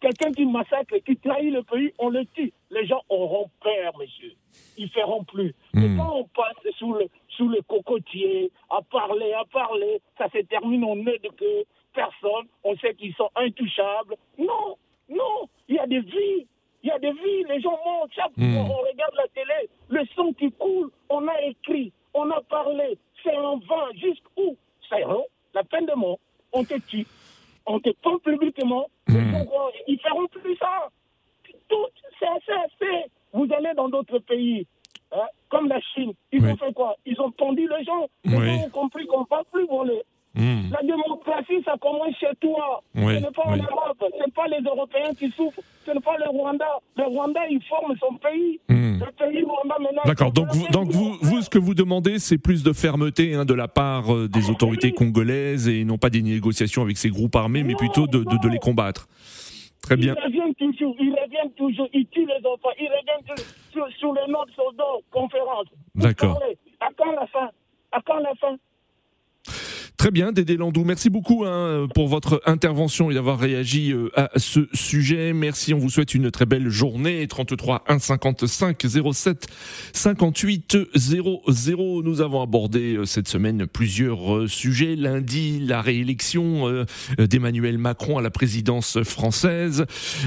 Quelqu'un 0.00 0.32
qui 0.32 0.46
massacre, 0.46 0.96
qui 1.04 1.16
trahit 1.16 1.52
le 1.52 1.62
pays, 1.62 1.92
on 1.98 2.08
le 2.08 2.24
tue. 2.26 2.52
Les 2.70 2.86
gens 2.86 3.02
auront 3.08 3.50
peur, 3.62 3.92
monsieur. 3.98 4.32
Ils 4.78 4.84
ne 4.84 4.90
feront 4.90 5.24
plus. 5.24 5.54
Mais 5.74 5.88
hmm. 5.88 5.98
quand 5.98 6.16
on 6.16 6.24
passe 6.24 6.74
sous 6.78 6.94
le, 6.94 7.06
sous 7.28 7.48
le 7.48 7.60
cocotier, 7.62 8.50
à 8.70 8.80
parler, 8.82 9.32
à 9.32 9.44
parler, 9.44 10.00
ça 10.16 10.28
se 10.30 10.38
termine, 10.38 10.84
on 10.84 10.96
n'est 10.96 11.18
que 11.18 11.64
personne, 11.94 12.46
on 12.64 12.76
sait 12.76 12.94
qu'ils 12.94 13.14
sont 13.14 13.30
intouchables. 13.36 14.16
Non, 14.38 14.76
non, 15.08 15.48
il 15.68 15.76
y 15.76 15.78
a 15.78 15.86
des 15.86 16.00
vies. 16.00 16.46
Il 16.82 16.88
y 16.88 16.90
a 16.90 16.98
des 16.98 17.12
vies, 17.12 17.44
les 17.48 17.60
gens 17.60 17.78
montent, 17.84 18.12
chaque 18.14 18.36
hmm. 18.36 18.54
fois 18.54 18.62
on 18.62 18.88
regarde 18.88 19.14
la 19.16 19.28
télé, 19.28 19.68
le 19.88 20.04
sang 20.16 20.32
qui 20.32 20.50
coule, 20.52 20.90
on 21.08 21.26
a 21.28 21.40
écrit, 21.42 21.92
on 22.14 22.30
a 22.30 22.40
parlé, 22.42 22.98
c'est 23.22 23.36
en 23.36 23.58
vain, 23.58 23.88
jusqu'où 23.94 24.56
C'est 24.88 25.02
la 25.54 25.64
peine 25.64 25.86
de 25.86 25.94
mort, 25.94 26.18
on 26.52 26.64
te 26.64 26.78
tue, 26.88 27.06
on 27.66 27.80
te 27.80 27.90
prend 28.02 28.18
publiquement, 28.18 28.86
mmh. 29.08 29.44
ils 29.88 30.00
feront 30.00 30.26
plus 30.28 30.56
ça. 30.56 30.88
Tout, 31.68 31.86
c'est 32.18 32.26
assez, 32.26 32.52
assez. 32.52 33.10
Vous 33.32 33.46
allez 33.52 33.74
dans 33.74 33.88
d'autres 33.88 34.18
pays, 34.18 34.66
hein, 35.12 35.26
comme 35.48 35.68
la 35.68 35.80
Chine, 35.80 36.12
ils 36.32 36.44
ont 36.44 36.56
fait 36.56 36.72
quoi? 36.72 36.96
Ils 37.04 37.20
ont 37.20 37.30
pendu 37.30 37.68
les 37.68 37.84
gens, 37.84 38.08
ils 38.24 38.34
ont 38.34 38.70
compris 38.70 39.06
qu'on 39.06 39.20
ne 39.20 39.26
va 39.30 39.44
plus 39.52 39.66
voler. 39.66 40.02
Hmm. 40.34 40.70
La 40.70 40.80
démocratie, 40.82 41.60
ça 41.64 41.74
commence 41.80 42.14
chez 42.20 42.34
toi. 42.40 42.82
ce 42.94 43.00
n'est 43.00 43.20
pas 43.20 43.42
en 43.46 43.56
Europe. 43.56 43.98
Ce 44.00 44.24
n'est 44.24 44.32
pas 44.32 44.46
les 44.46 44.62
Européens 44.64 45.12
qui 45.18 45.28
souffrent. 45.32 45.60
Ce 45.84 45.90
n'est 45.90 46.00
pas 46.00 46.16
le 46.18 46.28
Rwanda. 46.28 46.66
Le 46.96 47.04
Rwanda, 47.04 47.40
il 47.50 47.60
forme 47.64 47.96
son 47.98 48.14
pays. 48.16 48.60
Hmm. 48.68 49.00
Le 49.00 49.10
pays 49.12 49.42
Rwanda 49.42 49.76
maintenant. 49.80 50.02
D'accord. 50.04 50.32
Donc, 50.32 50.48
vous, 50.52 50.68
donc 50.68 50.90
vous, 50.92 51.16
vous, 51.20 51.42
ce 51.42 51.50
que 51.50 51.58
vous 51.58 51.74
demandez, 51.74 52.20
c'est 52.20 52.38
plus 52.38 52.62
de 52.62 52.72
fermeté 52.72 53.34
hein, 53.34 53.44
de 53.44 53.54
la 53.54 53.66
part 53.66 54.14
euh, 54.14 54.28
des 54.28 54.50
autorités 54.50 54.92
congolaises 54.92 55.68
et 55.68 55.84
non 55.84 55.98
pas 55.98 56.10
des 56.10 56.22
négociations 56.22 56.82
avec 56.82 56.96
ces 56.96 57.10
groupes 57.10 57.34
armés, 57.34 57.64
mais 57.64 57.74
plutôt 57.74 58.06
de, 58.06 58.18
de, 58.18 58.48
les 58.48 58.58
combattre. 58.58 59.08
Très 59.82 59.96
bien. 59.96 60.14
Ils 60.16 60.24
reviennent 60.24 60.54
toujours, 60.54 60.94
ils 61.00 61.10
reviennent 61.10 61.52
toujours, 61.56 61.88
ils 61.92 62.06
tuent 62.06 62.26
les 62.26 62.46
enfants, 62.46 62.70
ils 62.78 62.86
reviennent 62.88 63.46
sur, 63.72 63.88
sur 63.98 64.12
les 64.12 64.30
notes 64.30 64.50
soldats, 64.54 64.84
conférences. 65.10 65.66
D'accord. 65.96 66.40
À 66.80 66.88
quand 66.96 67.12
la 67.12 67.26
fin? 67.26 67.48
À 67.90 68.00
quand 68.02 68.18
la 68.18 68.34
fin? 68.36 68.56
Très 70.00 70.10
bien, 70.10 70.32
Dédé 70.32 70.56
Landou. 70.56 70.82
Merci 70.82 71.10
beaucoup 71.10 71.44
hein, 71.44 71.86
pour 71.94 72.08
votre 72.08 72.40
intervention 72.46 73.10
et 73.10 73.14
d'avoir 73.14 73.38
réagi 73.38 73.92
euh, 73.92 74.08
à 74.16 74.30
ce 74.36 74.60
sujet. 74.72 75.34
Merci, 75.34 75.74
on 75.74 75.78
vous 75.78 75.90
souhaite 75.90 76.14
une 76.14 76.30
très 76.30 76.46
belle 76.46 76.70
journée. 76.70 77.26
33 77.26 77.84
1 77.86 77.98
55 77.98 78.82
07 79.12 79.46
58 79.92 80.78
00. 80.94 82.02
Nous 82.02 82.20
avons 82.22 82.40
abordé 82.40 82.96
euh, 82.96 83.04
cette 83.04 83.28
semaine 83.28 83.66
plusieurs 83.66 84.36
euh, 84.36 84.46
sujets. 84.48 84.96
Lundi, 84.96 85.60
la 85.60 85.82
réélection 85.82 86.86
d'Emmanuel 87.18 87.76
Macron 87.76 88.16
à 88.16 88.22
la 88.22 88.30
présidence 88.30 89.02
française. 89.02 89.84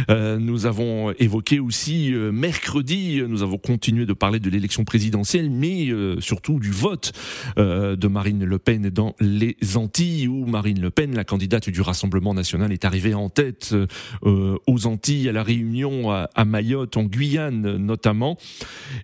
Nous 0.09 0.67
avons 0.67 1.11
évoqué 1.13 1.59
aussi 1.59 2.11
mercredi, 2.11 3.23
nous 3.27 3.41
avons 3.41 3.57
continué 3.57 4.05
de 4.05 4.13
parler 4.13 4.39
de 4.39 4.49
l'élection 4.49 4.83
présidentielle, 4.83 5.49
mais 5.49 5.89
surtout 6.19 6.59
du 6.59 6.71
vote 6.71 7.11
de 7.57 8.07
Marine 8.07 8.45
Le 8.45 8.59
Pen 8.59 8.89
dans 8.89 9.15
les 9.19 9.57
Antilles 9.75 10.27
où 10.27 10.45
Marine 10.45 10.81
Le 10.81 10.91
Pen, 10.91 11.15
la 11.15 11.23
candidate 11.23 11.69
du 11.69 11.81
Rassemblement 11.81 12.33
national, 12.33 12.71
est 12.71 12.85
arrivée 12.85 13.13
en 13.13 13.29
tête 13.29 13.75
euh, 14.25 14.57
aux 14.67 14.87
Antilles, 14.87 15.29
à 15.29 15.31
la 15.31 15.43
Réunion, 15.43 16.11
à, 16.11 16.45
Mayotte, 16.45 16.97
en 16.97 17.03
Guyane 17.03 17.77
notamment. 17.77 18.37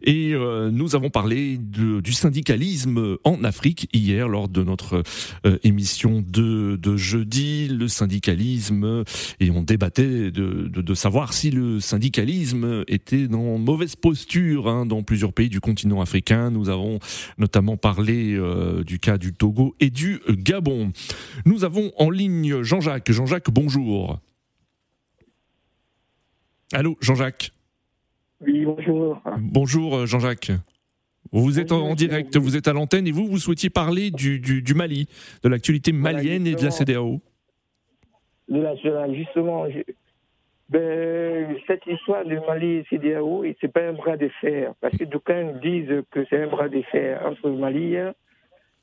Et 0.04 0.34
euh, 0.34 0.70
nous 0.72 0.96
avons 0.96 1.10
parlé 1.10 1.58
du 1.58 2.13
syndicalisme 2.13 3.18
en 3.24 3.44
Afrique 3.44 3.89
hier 3.94 4.28
lors 4.28 4.50
de 4.50 4.63
notre 4.63 5.04
euh, 5.46 5.58
émission 5.63 6.24
de, 6.25 6.80
jeudi. 6.96 7.68
Le 7.68 7.88
syndicalisme 7.88 9.04
et 9.39 9.51
on 9.51 9.62
débattait 9.62 10.32
de, 10.32 10.68
de, 10.68 10.94
savoir 10.94 11.34
si 11.34 11.51
le 11.51 11.80
syndicalisme 11.80 12.84
était 12.88 13.28
dans 13.28 13.58
mauvaise 13.58 13.96
posture 13.96 14.68
hein, 14.68 14.86
dans 14.86 15.04
plusieurs 15.04 15.34
pays 15.34 15.50
du 15.50 15.60
continent 15.60 16.01
africain. 16.01 16.50
Nous 16.51 16.70
avons 16.70 17.00
notamment 17.38 17.78
parlé 17.78 18.38
du 18.86 19.00
cas 19.00 19.18
du 19.18 19.34
Togo 19.34 19.75
et 19.80 19.89
du 19.89 20.20
Gabon. 20.50 20.91
Nous 21.46 21.63
avons 21.63 21.91
en 21.96 22.10
ligne 22.10 22.63
Jean-Jacques. 22.63 23.12
Jean-Jacques, 23.12 23.51
bonjour. 23.51 24.20
Allô, 26.74 26.98
Jean-Jacques 27.01 27.51
Oui, 28.41 28.65
bonjour. 28.65 29.22
Bonjour, 29.38 29.96
euh, 29.96 30.06
Jean-Jacques. 30.08 30.51
Vous 31.32 31.60
êtes 31.60 31.72
en 31.72 31.94
direct, 31.94 32.36
vous 32.38 32.58
êtes 32.58 32.68
à 32.68 32.74
l'antenne 32.74 33.06
et 33.06 33.12
vous, 33.12 33.27
vous 33.27 33.38
souhaitiez 33.38 33.70
parler 33.70 34.10
du, 34.10 34.74
Mali, 34.74 35.08
de 35.44 35.50
l'actualité 35.50 35.91
malienne 35.91 36.48
et 36.48 36.56
de 36.56 36.63
la 36.63 36.72
CDAO. 36.72 37.22
De 38.48 38.60
la, 38.60 39.13
justement, 39.13 39.68
ben, 40.70 41.58
cette 41.68 41.86
histoire 41.86 42.25
du 42.25 42.39
Mali 42.39 42.77
et 42.77 42.86
CDAO, 42.89 43.44
ce 43.44 43.65
n'est 43.68 43.72
pas 43.72 43.88
un 43.88 43.94
bras 43.94 44.18
de 44.18 44.29
fer, 44.41 44.74
parce 44.82 44.98
que 44.98 45.03
d'aucuns 45.03 45.53
disent 45.62 46.01
que 46.10 46.25
c'est 46.27 46.41
un 46.41 46.48
bras 46.48 46.70
de 46.70 46.82
fer 46.91 47.22
entre 47.24 47.50
le 47.50 47.58
Mali 47.58 47.98
euh, 47.98 48.12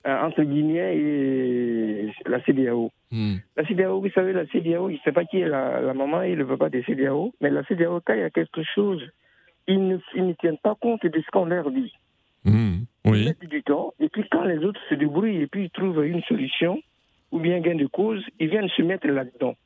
entre 0.07 0.43
Guinée 0.43 0.97
et 0.97 2.13
la 2.27 2.41
CDAO. 2.45 2.91
Hmm. 3.11 3.37
La 3.57 3.67
CDAO, 3.67 4.01
vous 4.01 4.11
savez, 4.11 4.33
la 4.33 4.47
CDAO, 4.47 4.89
il 4.89 4.95
ne 4.95 4.99
sait 5.01 5.13
pas 5.13 5.25
qui 5.25 5.41
est 5.41 5.49
la, 5.49 5.93
maman 5.95 6.23
et 6.23 6.35
le 6.35 6.47
papa 6.47 6.69
des 6.69 6.83
CDAO, 6.83 7.35
mais 7.41 7.51
la 7.51 7.65
CDAO, 7.65 8.01
quand 8.05 8.15
il 8.15 8.21
y 8.21 8.25
a 8.25 8.31
quelque 8.31 8.63
chose, 8.63 9.03
ils 9.67 9.85
ne, 9.87 9.99
ils 10.15 10.27
ne 10.27 10.33
tiennent 10.35 10.59
pas 10.59 10.77
compte 10.81 11.05
de 11.05 11.21
ce 11.21 11.31
qu'on 11.33 11.47
leur 11.47 11.71
dit. 11.71 11.93
Hmm. 12.45 12.85
Oui. 13.05 13.21
Ils 13.21 13.25
mettent 13.27 13.51
du 13.51 13.63
temps, 13.63 13.95
et 13.99 14.09
puis 14.09 14.25
quand 14.31 14.45
les 14.45 14.59
autres 14.59 14.81
se 14.89 14.95
débrouillent 14.95 15.43
et 15.43 15.47
puis 15.47 15.65
ils 15.65 15.71
trouvent 15.71 16.05
une 16.05 16.23
solution, 16.23 16.81
ou 17.33 17.41
bien 17.41 17.61
gain 17.61 17.75
de 17.75 17.87
cause, 17.87 18.25
ils 18.39 18.49
viennent 18.49 18.69
se 18.69 18.83
mettre 18.83 19.09
là-dedans. 19.09 19.57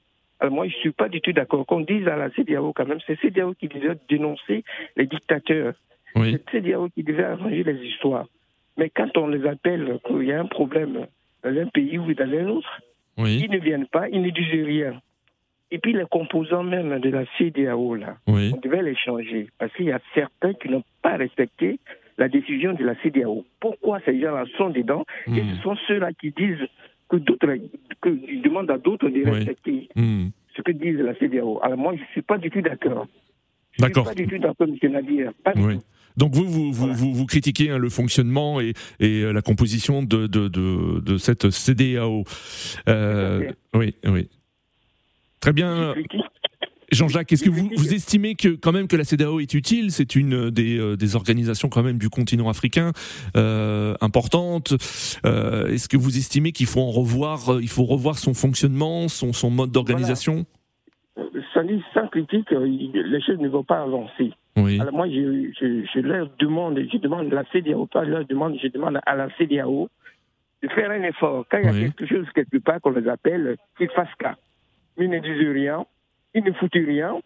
Alors 0.40 0.54
moi, 0.54 0.66
je 0.68 0.74
ne 0.74 0.80
suis 0.80 0.92
pas 0.92 1.08
du 1.10 1.20
tout 1.20 1.32
d'accord 1.32 1.66
qu'on 1.66 1.80
dise 1.80 2.08
à 2.08 2.16
la 2.16 2.30
CDAO 2.30 2.72
quand 2.72 2.86
même, 2.86 3.00
c'est 3.06 3.18
CDAO 3.20 3.54
qui 3.54 3.68
devait 3.68 3.96
dénoncer 4.08 4.64
les 4.96 5.06
dictateurs. 5.06 5.74
Oui. 6.16 6.32
C'est 6.32 6.62
CDAO 6.62 6.88
qui 6.88 7.02
devait 7.02 7.24
arranger 7.24 7.62
les 7.62 7.86
histoires. 7.86 8.26
Mais 8.76 8.90
quand 8.90 9.16
on 9.16 9.28
les 9.28 9.46
appelle 9.46 9.98
qu'il 10.06 10.22
y 10.24 10.32
a 10.32 10.40
un 10.40 10.46
problème 10.46 11.06
dans 11.42 11.56
un 11.56 11.66
pays 11.66 11.98
ou 11.98 12.12
dans 12.14 12.24
un 12.24 12.48
autre, 12.48 12.80
ils 13.18 13.50
ne 13.50 13.58
viennent 13.58 13.86
pas, 13.86 14.08
ils 14.08 14.22
ne 14.22 14.30
disent 14.30 14.66
rien. 14.66 15.00
Et 15.72 15.78
puis 15.78 15.92
les 15.92 16.04
composants 16.10 16.64
même 16.64 16.98
de 16.98 17.10
la 17.10 17.24
CDAO, 17.38 17.94
là, 17.94 18.16
on 18.26 18.56
devait 18.62 18.82
les 18.82 18.96
changer. 18.96 19.48
Parce 19.58 19.72
qu'il 19.74 19.86
y 19.86 19.92
a 19.92 20.00
certains 20.14 20.52
qui 20.54 20.68
n'ont 20.68 20.84
pas 21.02 21.16
respecté 21.16 21.78
la 22.18 22.28
décision 22.28 22.74
de 22.74 22.84
la 22.84 22.94
CDAO. 23.02 23.44
Pourquoi 23.60 24.00
ces 24.04 24.20
gens-là 24.20 24.44
sont 24.58 24.70
dedans 24.70 25.04
Et 25.26 25.42
hmm. 25.42 25.56
ce 25.56 25.62
sont 25.62 25.76
ceux-là 25.86 26.12
qui 26.12 26.32
disent 26.32 26.66
que 27.08 27.16
d'autres, 27.16 27.54
que 28.00 28.42
demandent 28.42 28.70
à 28.70 28.78
d'autres 28.78 29.08
de 29.08 29.28
respecter 29.28 29.88
hmm. 29.94 30.28
ce 30.56 30.62
que 30.62 30.72
disent 30.72 30.98
la 30.98 31.14
CDAO. 31.14 31.60
Alors 31.62 31.78
moi, 31.78 31.94
je 31.96 32.02
ne 32.02 32.06
suis 32.08 32.22
pas 32.22 32.38
du 32.38 32.50
tout 32.50 32.60
d'accord. 32.60 33.06
Je 33.72 33.84
ne 33.84 33.92
suis 33.92 34.02
pas 34.02 34.14
du 34.14 34.26
tout 34.26 34.38
d'accord, 34.38 34.66
M. 34.68 34.92
Nadir. 34.92 35.32
Pas 35.44 35.54
du 35.54 35.62
tout. 35.62 35.82
Donc 36.16 36.34
vous, 36.34 36.44
vous, 36.44 36.72
vous, 36.72 37.14
vous, 37.14 37.26
critiquez 37.26 37.70
hein, 37.70 37.78
le 37.78 37.88
fonctionnement 37.88 38.60
et, 38.60 38.74
et, 38.98 39.22
euh, 39.22 39.32
la 39.32 39.42
composition 39.42 40.02
de, 40.02 40.26
de, 40.26 40.48
de, 40.48 41.00
de 41.00 41.16
cette 41.18 41.50
CDAO. 41.50 42.24
Euh, 42.88 43.50
oui, 43.74 43.94
oui. 44.04 44.28
Très 45.40 45.52
bien. 45.52 45.94
Jean-Jacques, 46.92 47.32
est-ce 47.32 47.44
que 47.44 47.50
vous, 47.50 47.70
vous, 47.76 47.94
estimez 47.94 48.34
que 48.34 48.48
quand 48.48 48.72
même 48.72 48.88
que 48.88 48.96
la 48.96 49.04
CDAO 49.04 49.40
est 49.40 49.54
utile? 49.54 49.92
C'est 49.92 50.16
une 50.16 50.50
des, 50.50 50.78
euh, 50.78 50.96
des, 50.96 51.14
organisations 51.14 51.68
quand 51.68 51.82
même 51.82 51.98
du 51.98 52.10
continent 52.10 52.48
africain 52.48 52.92
euh, 53.36 53.94
importante. 54.00 54.74
Euh, 55.24 55.68
est-ce 55.68 55.88
que 55.88 55.96
vous 55.96 56.16
estimez 56.16 56.52
qu'il 56.52 56.66
faut 56.66 56.80
en 56.80 56.90
revoir, 56.90 57.60
il 57.60 57.68
faut 57.68 57.84
revoir 57.84 58.18
son 58.18 58.34
fonctionnement, 58.34 59.08
son, 59.08 59.32
son 59.32 59.50
mode 59.50 59.70
d'organisation? 59.70 60.46
Sans 61.94 62.08
critique, 62.08 62.50
les 62.50 63.20
choses 63.20 63.38
ne 63.38 63.48
vont 63.48 63.64
pas 63.64 63.82
avancer. 63.82 64.32
Alors 64.56 64.92
moi, 64.92 65.08
je, 65.08 65.50
je, 65.94 66.00
leur 66.00 66.28
demande, 66.38 66.78
je 66.92 66.98
demande 66.98 67.32
à 67.32 67.36
la 67.36 67.44
CDAO, 67.52 67.86
pas 67.86 68.04
leur 68.04 68.24
demande, 68.26 68.58
je 68.62 68.68
demande 68.68 68.98
à 69.06 69.14
la 69.14 69.28
CDAO 69.36 69.88
de 70.62 70.68
faire 70.68 70.90
un 70.90 71.02
effort. 71.02 71.46
Quand 71.50 71.58
il 71.58 71.64
y 71.64 71.68
a 71.68 71.88
quelque 71.88 72.06
chose 72.06 72.26
quelque 72.34 72.58
part 72.58 72.80
qu'on 72.80 72.90
les 72.90 73.08
appelle, 73.08 73.56
qu'ils 73.78 73.90
fassent 73.90 74.14
cas. 74.18 74.36
Ils 74.98 75.08
ne 75.08 75.18
disent 75.18 75.48
rien, 75.48 75.86
ils 76.34 76.44
ne 76.44 76.52
foutent 76.52 76.72
rien. 76.74 77.18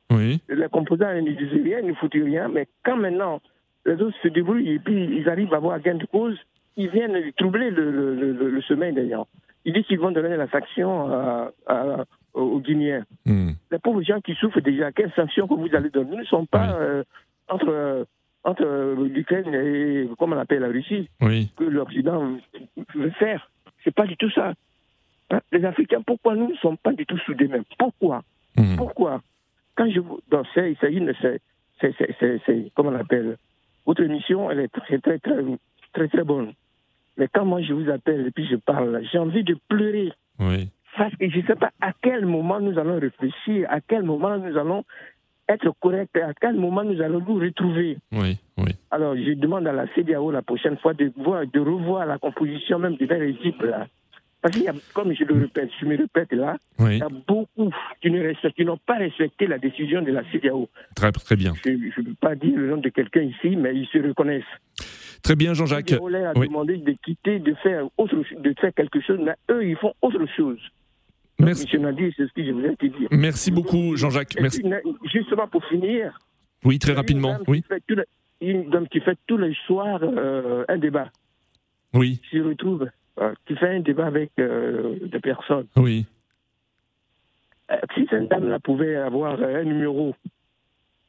Les 0.49 0.69
composants 0.71 1.13
ne 1.15 1.31
disent 1.33 1.63
rien, 1.63 1.81
ils 1.81 1.89
ne 1.89 1.95
foutent 1.95 2.13
rien. 2.13 2.49
Mais 2.49 2.69
quand 2.85 2.97
maintenant 2.97 3.41
les 3.87 3.95
autres 3.95 4.17
se 4.23 4.29
débrouillent 4.29 4.73
et 4.73 4.79
puis 4.79 5.19
ils 5.19 5.29
arrivent 5.29 5.53
à 5.53 5.57
avoir 5.57 5.81
gain 5.81 5.97
de 5.97 6.07
cause, 6.07 6.39
ils 6.77 6.89
viennent 6.89 7.33
troubler 7.37 7.71
le, 7.71 7.91
le, 8.15 8.51
le, 8.51 8.63
sommeil 8.63 8.93
des 8.93 9.09
gens. 9.09 9.27
Ils 9.65 9.73
disent 9.73 9.87
qu'ils 9.87 9.99
vont 9.99 10.11
donner 10.11 10.37
la 10.37 10.49
sanction 10.49 11.11
à, 11.11 12.05
aux 12.35 12.61
Guinéens. 12.61 13.05
Hmm. 13.25 13.53
Les 13.71 13.79
pauvres 13.79 14.03
gens 14.03 14.21
qui 14.21 14.35
souffrent 14.35 14.61
déjà, 14.61 14.93
quelles 14.93 15.13
sanctions 15.13 15.47
que 15.47 15.55
vous 15.55 15.75
allez 15.75 15.91
donner 15.91 16.17
ne 16.17 16.25
sont 16.25 16.47
pas 16.47 16.73
euh, 16.73 17.05
entre, 17.49 17.69
euh, 17.69 18.05
entre 18.43 18.65
euh, 18.65 19.09
l'Ukraine 19.09 19.55
et, 19.55 20.09
comment 20.19 20.37
on 20.37 20.41
appelle, 20.41 20.61
la 20.61 20.69
Russie, 20.69 21.09
que 21.21 21.65
l'Occident 21.65 22.37
veut 22.95 23.11
faire. 23.11 23.51
C'est 23.85 23.95
pas 23.95 24.07
du 24.07 24.17
tout 24.17 24.31
ça. 24.31 24.55
Hein? 25.31 25.41
Les 25.53 25.65
Africains, 25.65 26.03
pourquoi 26.03 26.35
nous 26.35 26.51
ne 26.51 26.57
sommes 26.57 26.79
pas 26.79 26.93
du 26.93 27.07
tout 27.07 27.19
soudés 27.19 27.49
même 27.49 27.65
Pourquoi 27.79 28.23
hmm. 28.57 28.77
Pourquoi 28.77 29.23
Quand 29.77 29.89
je 29.91 30.01
vous. 30.01 30.21
c'est, 30.31 31.37
c'est, 31.81 32.41
c'est, 32.47 32.73
comment 32.75 32.91
on 32.91 32.99
appelle 32.99 33.37
Votre 33.87 34.03
émission, 34.03 34.51
elle 34.51 34.61
est 34.61 34.69
très, 34.69 34.99
très, 34.99 35.19
très, 35.19 35.43
très, 35.93 36.09
très 36.09 36.25
bonne. 36.25 36.53
Mais 37.17 37.29
quand 37.33 37.45
moi 37.45 37.63
je 37.63 37.73
vous 37.73 37.89
appelle 37.91 38.27
et 38.27 38.31
puis 38.33 38.47
je 38.47 38.57
parle, 38.57 39.01
j'ai 39.13 39.19
envie 39.19 39.45
de 39.45 39.57
pleurer. 39.69 40.13
Oui. 40.41 40.69
Parce 40.97 41.15
que 41.17 41.29
je 41.29 41.39
ne 41.39 41.43
sais 41.47 41.57
pas 41.57 41.71
à 41.81 41.93
quel 42.03 42.25
moment 42.25 42.61
nous 42.61 42.79
allons 42.79 43.01
réfléchir, 43.01 43.67
à 43.69 43.81
quel 43.81 44.03
moment 44.03 44.37
nous 44.39 44.57
allons 44.57 44.85
être 45.49 45.71
corrects, 45.81 46.17
à 46.17 46.33
quel 46.41 46.55
moment 46.55 46.85
nous 46.85 47.01
allons 47.03 47.21
nous 47.21 47.39
retrouver. 47.39 47.99
Oui, 48.13 48.39
oui. 48.59 48.73
Alors, 48.91 49.17
je 49.17 49.33
demande 49.33 49.67
à 49.67 49.73
la 49.73 49.87
CDAO 49.95 50.31
la 50.31 50.43
prochaine 50.43 50.79
fois 50.79 50.95
de, 50.95 51.13
voir, 51.17 51.45
de 51.47 51.61
revoir 51.61 52.07
la 52.07 52.19
composition 52.19 52.79
même 52.79 52.97
de 52.97 53.07
leur 53.07 53.23
équipe 53.23 53.61
là. 53.63 53.87
Parce 54.41 54.57
qu'il 54.57 54.65
y 54.65 54.69
a, 54.69 54.75
comme 54.93 55.15
je 55.15 55.25
le 55.25 55.41
répète, 55.41 55.71
je 55.81 55.87
me 55.87 55.97
répète 55.97 56.31
là, 56.33 56.59
il 56.79 56.99
y 56.99 57.03
a 57.03 57.09
beaucoup 57.09 57.71
qui, 58.03 58.11
n'ont 58.11 58.77
pas 58.77 58.99
respecté 58.99 59.47
la 59.47 59.59
décision 59.59 60.03
de 60.03 60.13
la 60.13 60.23
CDAO. 60.31 60.69
Très, 60.95 61.11
très 61.13 61.37
bien. 61.37 61.55
Je 61.65 61.71
ne 61.71 62.07
peux 62.07 62.15
pas 62.21 62.35
dire 62.35 62.55
le 62.55 62.69
nom 62.69 62.77
de 62.77 62.91
quelqu'un 62.91 63.23
ici, 63.23 63.57
mais 63.57 63.75
ils 63.75 63.87
se 63.87 63.99
reconnaissent. 64.07 64.45
Très 65.23 65.35
bien, 65.35 65.55
Jean-Jacques. 65.55 65.95
On 65.99 66.13
a 66.13 66.35
demandé 66.35 66.77
de 66.77 66.95
quitter, 67.03 67.39
de 67.39 67.55
faire, 67.55 67.87
autre, 67.97 68.23
de 68.39 68.55
faire 68.61 68.75
quelque 68.75 69.01
chose, 69.01 69.19
mais 69.23 69.33
eux, 69.51 69.65
ils 69.67 69.77
font 69.77 69.95
autre 70.03 70.27
chose. 70.37 70.61
Merci. 71.39 71.67
c'est 71.69 72.27
ce 72.27 72.33
que 72.33 72.45
je 72.45 72.53
voulais 72.53 72.77
te 72.77 72.87
dire. 72.87 73.09
Merci 73.11 73.51
beaucoup, 73.51 73.97
Jean-Jacques. 73.97 74.37
Merci. 74.41 74.63
justement, 75.13 75.49
pour 75.49 75.65
finir. 75.67 76.19
Oui, 76.65 76.79
très 76.79 76.93
rapidement. 76.93 77.39
Oui. 77.47 77.65
une 78.41 78.71
dame 78.71 78.89
qui 78.89 79.01
fait 79.01 79.19
tous 79.27 79.37
les 79.37 79.55
soirs 79.67 80.01
euh, 80.03 80.65
un 80.69 80.79
débat. 80.79 81.09
Oui. 81.93 82.21
Je 82.33 82.39
retrouve. 82.41 82.89
tu 83.47 83.57
fais 83.57 83.69
un 83.69 83.81
débat 83.81 84.07
avec 84.07 84.31
des 84.37 85.21
personnes. 85.21 85.67
Oui. 85.77 86.07
si 87.95 88.07
cette 88.09 88.29
dame-là 88.29 88.59
pouvait 88.61 88.97
avoir 88.97 89.41
un 89.43 89.65
numéro 89.65 90.15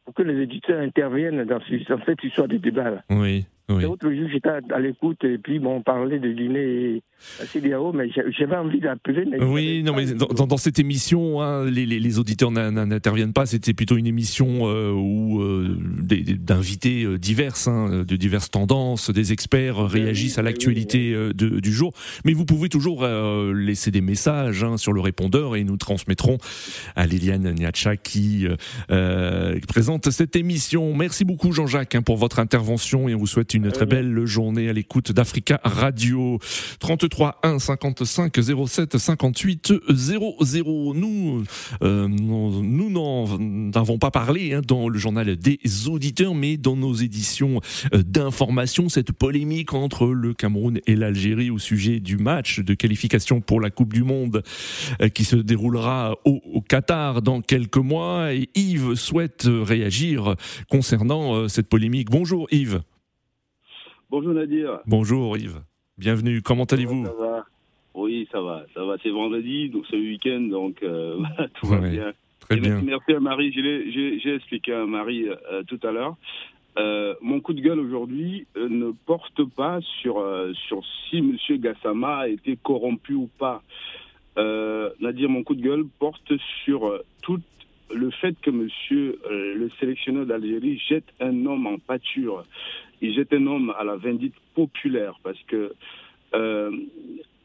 pour 0.06 0.14
que 0.14 0.24
les 0.24 0.44
éditeurs 0.44 0.82
interviennent 0.82 1.44
dans, 1.46 1.60
cette 2.06 2.24
histoire 2.24 2.48
de 2.48 2.58
débat. 2.58 3.04
Oui. 3.10 3.46
Oui. 3.70 3.84
L'autre 3.84 4.12
jour, 4.12 4.30
j'étais 4.32 4.50
à, 4.50 4.80
l'écoute 4.80 5.24
et 5.24 5.38
puis 5.38 5.60
bon, 5.60 5.78
on 5.78 5.82
parlait 5.82 6.20
de 6.20 6.32
dîner 6.32 7.02
à 7.42 7.46
CDAO, 7.46 7.94
mais 7.94 8.10
j'avais 8.38 8.56
envie 8.56 8.80
d'appeler. 8.80 9.26
Oui, 9.42 9.82
non, 9.84 9.96
mais 9.96 10.06
dans, 10.14 10.46
dans, 10.46 10.58
cette 10.58 10.78
émission, 10.78 11.42
hein, 11.42 11.66
les, 11.66 11.86
les, 11.86 12.00
les, 12.00 12.20
auditeurs 12.20 12.52
n'interviennent 12.52 13.34
pas. 13.34 13.46
C'était 13.46 13.74
plutôt 13.74 13.98
une 13.98 14.06
émission 14.06 14.68
euh, 14.68 14.92
où 14.92 15.42
euh, 15.42 15.78
d'invités 16.06 17.04
euh, 17.04 17.18
divers, 17.18 17.56
hein, 17.68 18.04
de 18.08 18.16
diverses 18.16 18.52
tendances, 18.52 19.10
des 19.10 19.34
experts 19.34 19.78
réagissent 19.78 20.38
à 20.38 20.42
l'actualité 20.42 21.14
euh, 21.14 21.34
du 21.34 21.74
jour. 21.74 21.94
Mais 22.24 22.34
vous 22.34 22.46
pouvez 22.46 22.70
toujours 22.70 23.04
euh, 23.04 23.54
laisser 23.54 23.92
des 23.92 24.02
messages 24.02 24.64
hein, 24.64 24.78
sur 24.78 24.94
le 24.94 25.02
répondeur 25.02 25.56
et 25.56 25.64
nous 25.64 25.78
transmettrons 25.78 26.38
à 26.96 27.06
Liliane 27.08 27.52
Niacha 27.54 27.98
qui 27.98 28.46
présente 29.68 30.10
cette 30.12 30.36
émission. 30.36 30.94
Merci 30.94 31.26
beaucoup 31.26 31.52
Jean-Jacques 31.52 31.96
hein, 31.96 32.02
pour 32.02 32.18
votre 32.18 32.40
intervention 32.40 33.10
et 33.10 33.16
on 33.16 33.18
vous 33.18 33.28
souhaite 33.28 33.55
une 33.56 33.72
très 33.72 33.86
belle 33.86 34.26
journée 34.26 34.68
à 34.68 34.74
l'écoute 34.74 35.14
d'Africa 35.14 35.62
Radio. 35.64 36.40
33 36.80 37.40
1 37.42 37.60
55 37.60 38.34
07 38.68 38.98
58 38.98 39.74
00. 39.90 40.94
Nous, 40.94 41.44
euh, 41.82 42.08
nous 42.10 43.72
n'avons 43.72 43.98
pas 43.98 44.12
parlé 44.12 44.54
hein, 44.54 44.62
dans 44.68 44.90
le 44.90 45.00
journal 45.00 45.38
des 45.38 45.60
auditeurs, 45.88 46.36
mais 46.36 46.58
dans 46.58 46.76
nos 46.76 46.94
éditions 46.94 47.62
euh, 47.94 48.04
d'information, 48.04 48.90
cette 48.90 49.14
polémique 49.14 49.74
entre 49.74 50.08
le 50.08 50.34
Cameroun 50.34 50.80
et 50.86 50.96
l'Algérie 50.96 51.50
au 51.50 51.60
sujet 51.60 52.02
du 52.02 52.18
match 52.18 52.60
de 52.60 52.74
qualification 52.74 53.40
pour 53.40 53.62
la 53.62 53.70
Coupe 53.70 53.94
du 53.94 54.04
Monde 54.04 54.44
euh, 55.02 55.08
qui 55.08 55.24
se 55.24 55.38
déroulera 55.38 56.18
au, 56.26 56.42
au 56.54 56.62
Qatar 56.62 57.22
dans 57.22 57.42
quelques 57.42 57.78
mois. 57.78 58.34
Et 58.34 58.50
Yves 58.56 58.96
souhaite 58.96 59.48
réagir 59.48 60.36
concernant 60.70 61.48
cette 61.48 61.70
polémique. 61.70 62.10
Bonjour 62.10 62.48
Yves. 62.52 62.82
Bonjour 64.16 64.34
Nadir. 64.34 64.80
Bonjour 64.88 65.38
Yves. 65.38 65.62
Bienvenue. 65.98 66.42
Comment 66.42 66.64
allez-vous 66.64 67.04
Ça 67.04 67.12
va. 67.20 67.46
Oui, 67.96 68.30
ça 68.32 68.40
va. 68.40 68.64
Ça 68.74 68.86
va. 68.86 68.96
C'est 69.04 69.10
vendredi, 69.10 69.68
donc 69.68 69.84
c'est 69.90 69.98
le 69.98 70.04
week-end, 70.04 70.40
donc 70.40 70.82
euh, 70.84 71.18
tout 71.60 71.68
va 71.68 71.80
bien. 71.80 72.14
Très 72.40 72.56
bien. 72.56 72.82
Merci 72.82 73.12
à 73.12 73.20
Marie. 73.20 73.52
J'ai 73.52 74.34
expliqué 74.34 74.72
à 74.72 74.86
Marie 74.86 75.28
euh, 75.28 75.64
tout 75.64 75.82
à 75.84 75.92
l'heure. 75.92 76.16
Euh, 76.78 77.14
mon 77.22 77.42
coup 77.42 77.52
de 77.52 77.60
gueule 77.60 77.82
aujourd'hui 77.82 78.48
ne 78.56 78.94
porte 79.06 79.44
pas 79.54 79.82
sur, 80.02 80.24
sur 80.66 80.82
si 81.10 81.18
M. 81.18 81.36
Gassama 81.60 82.20
a 82.20 82.28
été 82.30 82.56
corrompu 82.56 83.16
ou 83.16 83.30
pas. 83.38 83.64
Nadir, 84.38 85.28
mon 85.28 85.44
coup 85.44 85.56
de 85.56 85.62
gueule 85.62 85.84
porte 86.00 86.32
sur 86.64 87.02
tout 87.22 87.42
le 87.94 88.10
fait 88.12 88.34
que 88.42 88.50
monsieur 88.50 89.20
le 89.30 89.70
sélectionneur 89.78 90.26
d'Algérie 90.26 90.82
jette 90.88 91.04
un 91.20 91.46
homme 91.46 91.68
en 91.68 91.80
pâture 91.80 92.46
il 93.02 93.14
jette 93.14 93.34
un 93.34 93.46
homme 93.48 93.74
à 93.78 93.84
la 93.84 93.96
vindicte 93.96 94.38
populaire 94.54 95.20
parce 95.24 95.42
que 95.48 95.74
euh, 96.34 96.72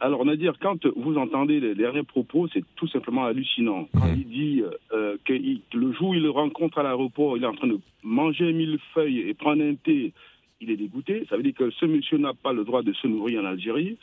alors, 0.03 0.25
Nadir, 0.25 0.55
quand 0.59 0.87
vous 0.97 1.19
entendez 1.19 1.61
les 1.61 1.75
derniers 1.75 2.03
propos, 2.03 2.49
c'est 2.53 2.65
tout 2.75 2.89
simplement 2.89 3.27
hallucinant. 3.27 3.87
Quand 3.95 4.07
il 4.07 4.27
dit 4.27 4.63
euh, 4.93 5.17
que 5.27 5.35
le 5.35 5.93
jour 5.93 6.09
où 6.09 6.15
il 6.15 6.23
le 6.23 6.31
rencontre 6.31 6.79
à 6.79 6.83
l'aéroport, 6.83 7.37
il 7.37 7.45
est 7.45 7.47
en 7.47 7.55
train 7.55 7.67
de 7.67 7.79
manger 8.03 8.51
mille 8.55 8.79
feuilles 8.95 9.29
et 9.29 9.35
prendre 9.35 9.63
un 9.63 9.75
thé, 9.75 10.15
il 10.63 10.71
est 10.71 10.77
dégoûté. 10.77 11.27
Ça 11.29 11.37
veut 11.37 11.43
dire 11.43 11.55
que 11.55 11.71
ce 11.71 11.85
monsieur 11.85 12.17
n'a 12.17 12.33
pas 12.33 12.55
le 12.55 12.65
droit 12.65 12.83
de 12.83 12.95
se 12.95 13.07
nourrir 13.07 13.43
en 13.43 13.45
Algérie. 13.45 13.99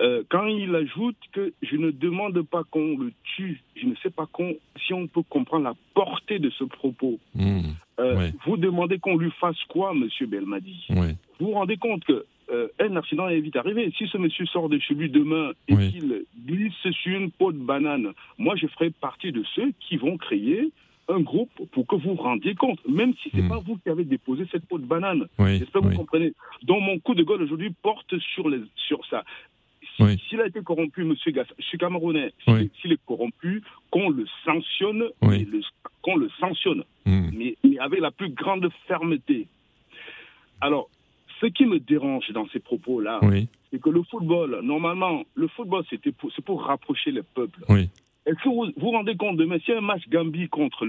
Euh, 0.00 0.22
quand 0.28 0.46
il 0.46 0.74
ajoute 0.74 1.16
que 1.32 1.52
je 1.62 1.76
ne 1.76 1.90
demande 1.90 2.40
pas 2.42 2.64
qu'on 2.64 2.96
le 2.96 3.12
tue, 3.36 3.60
je 3.76 3.86
ne 3.86 3.94
sais 4.02 4.10
pas 4.10 4.26
si 4.86 4.94
on 4.94 5.06
peut 5.06 5.22
comprendre 5.28 5.64
la 5.64 5.74
portée 5.94 6.38
de 6.38 6.50
ce 6.50 6.64
propos. 6.64 7.18
Mmh. 7.34 7.60
Euh, 8.00 8.30
vous 8.46 8.56
demandez 8.56 8.98
qu'on 8.98 9.16
lui 9.16 9.30
fasse 9.32 9.62
quoi, 9.68 9.94
Monsieur 9.94 10.26
Belmadi? 10.26 10.86
Vous 11.38 11.46
vous 11.46 11.52
rendez 11.52 11.76
compte 11.76 12.04
que 12.04 12.24
euh, 12.50 12.68
un 12.80 12.96
accident 12.96 13.28
est 13.28 13.40
vite 13.40 13.56
arrivé. 13.56 13.92
Si 13.96 14.06
ce 14.08 14.18
monsieur 14.18 14.46
sort 14.46 14.68
de 14.68 14.78
chez 14.78 14.94
lui 14.94 15.10
demain 15.10 15.52
et 15.68 15.76
qu'il 15.76 16.24
glisse 16.46 16.90
sur 17.02 17.18
une 17.18 17.30
peau 17.30 17.52
de 17.52 17.58
banane, 17.58 18.12
moi 18.38 18.56
je 18.56 18.66
ferai 18.68 18.90
partie 18.90 19.30
de 19.30 19.44
ceux 19.54 19.72
qui 19.80 19.96
vont 19.96 20.16
créer 20.16 20.70
un 21.08 21.20
groupe 21.20 21.50
pour 21.72 21.86
que 21.86 21.96
vous 21.96 22.14
vous 22.14 22.22
rendiez 22.22 22.54
compte, 22.54 22.78
même 22.88 23.12
si 23.22 23.30
c'est 23.30 23.38
n'est 23.38 23.42
mmh. 23.44 23.48
pas 23.48 23.58
vous 23.58 23.76
qui 23.76 23.88
avez 23.90 24.04
déposé 24.04 24.46
cette 24.50 24.66
peau 24.66 24.78
de 24.78 24.86
banane. 24.86 25.26
J'espère 25.38 25.82
que 25.82 25.88
vous 25.88 25.96
comprenez? 25.96 26.32
Donc 26.62 26.82
mon 26.82 26.98
coup 26.98 27.14
de 27.14 27.22
gueule 27.22 27.42
aujourd'hui 27.42 27.70
porte 27.82 28.18
sur, 28.18 28.48
les, 28.48 28.60
sur 28.76 29.04
ça. 29.06 29.24
S'il 29.96 30.40
a 30.40 30.46
été 30.46 30.62
corrompu, 30.62 31.04
monsieur 31.04 31.30
Gass, 31.32 31.46
je 31.58 31.64
suis 31.64 31.78
camerounais, 31.78 32.32
s'il 32.80 32.92
est 32.92 33.04
corrompu, 33.06 33.62
qu'on 33.90 34.10
le 34.10 34.24
sanctionne, 34.44 35.04
qu'on 36.02 36.16
le 36.16 36.28
sanctionne, 36.40 36.84
hmm. 37.04 37.30
mais, 37.32 37.56
avec 37.78 38.00
la 38.00 38.10
plus 38.10 38.30
grande 38.30 38.68
fermeté. 38.86 39.46
Alors, 40.60 40.88
ce 41.40 41.46
qui 41.46 41.66
me 41.66 41.78
dérange 41.78 42.30
dans 42.32 42.46
ces 42.48 42.60
propos-là, 42.60 43.20
c'est 43.70 43.80
que 43.80 43.90
le 43.90 44.02
football, 44.04 44.60
normalement, 44.62 45.22
le 45.34 45.48
football, 45.48 45.84
c'est 45.90 46.00
pour, 46.12 46.30
pour 46.44 46.62
rapprocher 46.62 47.10
les 47.10 47.22
peuples. 47.22 47.60
Est-ce 48.24 48.36
que 48.36 48.48
vous 48.48 48.66
vous 48.76 48.90
rendez 48.90 49.16
compte 49.16 49.36
demain, 49.36 49.58
si 49.64 49.72
un 49.72 49.80
match 49.80 50.02
Gambie 50.08 50.48
contre 50.48 50.86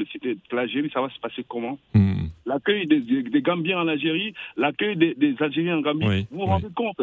l'Algérie, 0.52 0.92
ça 0.94 1.02
va 1.02 1.10
se 1.10 1.20
passer 1.20 1.44
comment? 1.48 1.80
Hmm. 1.96 2.28
L'accueil 2.46 2.86
des, 2.86 3.42
Gambiens 3.42 3.80
en 3.80 3.88
Algérie, 3.88 4.36
l'accueil 4.56 4.96
des, 4.96 5.36
Algériens 5.40 5.78
en 5.78 5.82
Gambie, 5.82 6.28
vous 6.30 6.40
vous 6.40 6.46
rendez 6.46 6.68
compte? 6.76 7.02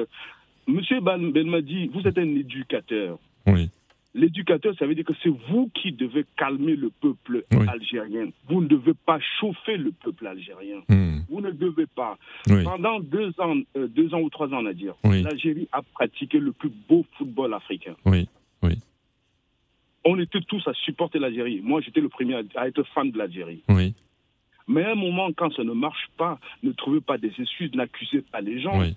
Monsieur 0.67 1.01
Belmadi, 1.01 1.89
vous 1.89 2.01
êtes 2.07 2.19
un 2.19 2.35
éducateur. 2.35 3.19
Oui. 3.47 3.71
L'éducateur, 4.13 4.75
ça 4.77 4.87
veut 4.87 4.97
dire 4.97 5.05
que 5.05 5.13
c'est 5.23 5.33
vous 5.49 5.71
qui 5.73 5.93
devez 5.93 6.27
calmer 6.37 6.75
le 6.75 6.91
peuple 6.91 7.45
algérien. 7.69 8.29
Vous 8.49 8.61
ne 8.61 8.67
devez 8.67 8.95
pas 9.07 9.21
chauffer 9.39 9.77
le 9.77 9.93
peuple 9.93 10.27
algérien. 10.27 10.81
Hmm. 10.89 11.21
Vous 11.29 11.41
ne 11.41 11.53
devez 11.53 11.87
pas. 11.87 12.19
Pendant 12.65 12.99
deux 12.99 13.33
ans, 13.39 13.55
euh, 13.77 13.87
deux 13.87 14.13
ans 14.13 14.21
ou 14.21 14.29
trois 14.29 14.49
ans, 14.49 14.63
on 14.63 14.67
a 14.67 14.73
dire, 14.73 14.95
l'Algérie 15.05 15.69
a 15.71 15.83
pratiqué 15.83 16.39
le 16.39 16.51
plus 16.53 16.73
beau 16.89 17.07
football 17.19 17.55
africain. 17.55 17.95
Oui, 18.05 18.29
oui. 18.65 18.79
On 20.05 20.19
était 20.19 20.41
tous 20.41 20.67
à 20.67 20.73
supporter 20.75 21.21
l'Algérie. 21.21 21.61
Moi, 21.63 21.81
j'étais 21.81 22.01
le 22.01 22.09
premier 22.09 22.43
à 22.57 22.67
être 22.67 22.83
fan 22.95 23.13
de 23.13 23.19
l'Algérie. 23.19 23.63
Oui. 23.69 23.95
Mais 24.67 24.85
à 24.85 24.93
un 24.93 24.97
moment, 24.97 25.31
quand 25.33 25.53
ça 25.55 25.63
ne 25.63 25.73
marche 25.73 26.09
pas, 26.17 26.41
ne 26.65 26.73
trouvez 26.73 27.01
pas 27.01 27.17
des 27.17 27.33
excuses, 27.39 27.73
n'accusez 27.75 28.23
pas 28.23 28.41
les 28.41 28.61
gens. 28.61 28.79
Oui 28.81 28.97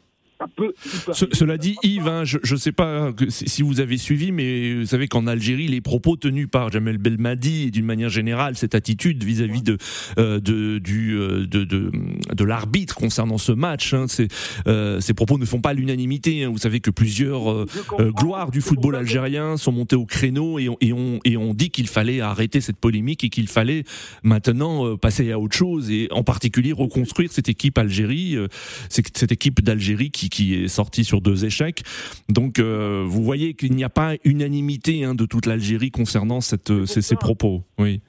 cela 1.14 1.58
dit, 1.58 1.76
Yves, 1.84 2.08
hein, 2.08 2.24
je 2.26 2.38
ne 2.54 2.60
sais 2.60 2.72
pas 2.72 3.12
si 3.30 3.62
vous 3.62 3.80
avez 3.80 3.98
suivi, 3.98 4.32
mais 4.32 4.76
vous 4.76 4.86
savez 4.86 5.08
qu'en 5.08 5.28
Algérie, 5.28 5.68
les 5.68 5.82
propos 5.82 6.16
tenus 6.16 6.48
par 6.50 6.72
Jamel 6.72 6.98
Belmadi 6.98 7.64
et 7.64 7.72
d'une 7.72 7.86
manière 7.86 8.10
générale, 8.10 8.56
cette 8.56 8.76
attitude 8.76 9.24
vis-à-vis 9.24 9.62
de, 9.62 9.78
euh, 10.18 10.40
de, 10.40 10.80
du, 10.80 11.14
euh, 11.14 11.46
de, 11.48 11.64
de, 11.64 11.92
de 12.34 12.44
l'arbitre 12.44 12.96
concernant 12.96 13.38
ce 13.38 13.52
match, 13.52 13.94
hein, 13.94 14.06
euh, 14.68 15.00
ces 15.00 15.14
propos 15.14 15.38
ne 15.38 15.46
font 15.46 15.62
pas 15.62 15.74
l'unanimité. 15.74 16.44
Hein. 16.44 16.50
Vous 16.50 16.58
savez 16.58 16.80
que 16.80 16.92
plusieurs 16.92 17.66
gloires 18.00 18.52
du 18.52 18.62
football 18.62 18.96
algérien 18.96 19.58
sont 19.58 19.72
montées 19.72 19.96
au 19.96 20.06
créneau 20.06 20.60
et, 20.60 20.70
et, 20.82 20.94
on, 20.94 21.20
et 21.26 21.38
on 21.38 21.54
dit 21.54 21.70
qu'il 21.70 21.88
fallait 21.88 22.22
arrêter 22.22 22.62
cette 22.62 22.78
polémique 22.78 23.24
et 23.24 23.30
qu'il 23.30 23.48
fallait 23.48 23.84
maintenant 24.24 24.98
passer 24.98 25.32
à 25.32 25.40
autre 25.40 25.56
chose 25.56 25.90
et 25.90 26.08
en 26.12 26.24
particulier 26.24 26.72
reconstruire 26.72 27.32
cette 27.32 27.50
équipe 27.50 27.78
Algérie, 27.78 28.38
cette 28.90 29.32
équipe 29.32 29.62
d'Algérie 29.62 30.12
qui 30.12 30.23
qui 30.30 30.56
est 30.56 30.68
sorti 30.68 31.04
sur 31.04 31.22
deux 31.22 31.46
échecs. 31.46 31.84
Donc 32.30 32.60
euh, 32.60 33.04
vous 33.06 33.24
voyez 33.24 33.54
qu'il 33.54 33.74
n'y 33.74 33.84
a 33.84 33.90
pas 33.90 34.14
unanimité 34.24 35.04
hein, 35.04 35.16
de 35.16 35.26
toute 35.26 35.46
l'Algérie 35.46 35.92
concernant 35.92 36.42
cette, 36.42 36.86
ces, 36.86 37.16
propos. 37.16 37.64
Oui. 37.78 38.02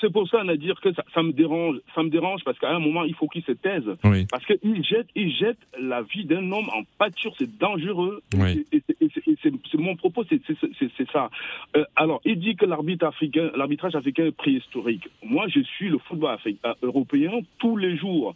C'est 0.00 0.12
pour 0.12 0.28
ça, 0.28 0.42
dire 0.56 0.80
que 0.80 0.88
ça, 1.14 1.22
me 1.22 1.32
dérange. 1.32 1.76
Ça 1.94 2.02
me 2.02 2.10
dérange 2.10 2.42
parce 2.44 2.58
qu'à 2.58 2.70
un 2.70 2.78
moment, 2.78 3.04
il 3.04 3.14
faut 3.14 3.28
qu'il 3.28 3.42
se 3.44 3.52
taise. 3.52 3.84
Parce 4.30 4.44
qu'il 4.44 4.84
jette, 4.84 5.06
il 5.14 5.34
jette 5.34 5.58
la 5.78 6.02
vie 6.02 6.24
d'un 6.24 6.50
homme 6.50 6.68
en 6.70 6.82
pâture. 6.98 7.34
C'est 7.38 7.58
dangereux. 7.58 8.22
c'est 8.32 9.78
mon 9.78 9.96
propos, 9.96 10.24
c'est 10.28 11.10
ça. 11.12 11.30
Euh, 11.76 11.84
alors, 11.94 12.20
il 12.24 12.38
dit 12.38 12.56
que 12.56 12.66
l'arbitre 12.66 13.06
africain, 13.06 13.50
l'arbitrage 13.56 13.94
africain 13.94 14.26
est 14.26 14.36
préhistorique. 14.36 15.08
Moi, 15.22 15.46
je 15.48 15.60
suis 15.60 15.88
le 15.88 15.98
football 15.98 16.36
euh, 16.46 16.74
européen 16.82 17.32
tous 17.58 17.76
les 17.76 17.96
jours. 17.96 18.34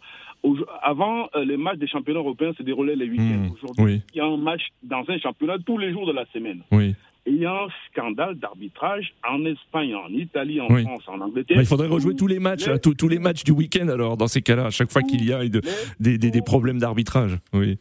Avant, 0.81 1.29
euh, 1.35 1.45
les 1.45 1.57
matchs 1.57 1.77
des 1.77 1.87
championnats 1.87 2.19
européens 2.19 2.53
se 2.57 2.63
déroulaient 2.63 2.95
les 2.95 3.09
week-ends. 3.09 3.49
Hmm. 3.49 3.51
Aujourd'hui, 3.53 4.01
il 4.13 4.17
y 4.17 4.21
a 4.21 4.25
un 4.25 4.37
match 4.37 4.61
dans 4.83 5.03
un 5.07 5.17
championnat 5.19 5.57
tous 5.65 5.77
les 5.77 5.91
jours 5.91 6.07
de 6.07 6.13
la 6.13 6.25
semaine. 6.33 6.61
Oui. 6.71 6.95
Et 7.27 7.31
il 7.31 7.37
y 7.37 7.45
a 7.45 7.53
un 7.53 7.67
scandale 7.91 8.35
d'arbitrage 8.35 9.13
en 9.27 9.45
Espagne, 9.45 9.93
en 9.93 10.09
Italie, 10.09 10.59
en 10.59 10.67
France, 10.67 11.03
en 11.07 11.21
Angleterre. 11.21 11.57
il 11.59 11.67
faudrait 11.67 11.87
rejouer 11.87 12.15
tous 12.15 12.25
les 12.25 12.39
matchs, 12.39 12.65
tous, 12.81 13.07
les 13.07 13.19
matchs 13.19 13.43
du 13.43 13.51
week-end 13.51 13.89
alors, 13.89 14.17
dans 14.17 14.27
ces 14.27 14.41
cas-là, 14.41 14.65
à 14.65 14.69
chaque 14.71 14.91
fois 14.91 15.03
qu'il 15.03 15.23
y 15.23 15.31
a 15.31 15.47
des, 15.47 15.61
des, 15.99 16.17
des, 16.17 16.41
problèmes 16.41 16.79
d'arbitrage. 16.79 17.37
Oui. 17.53 17.77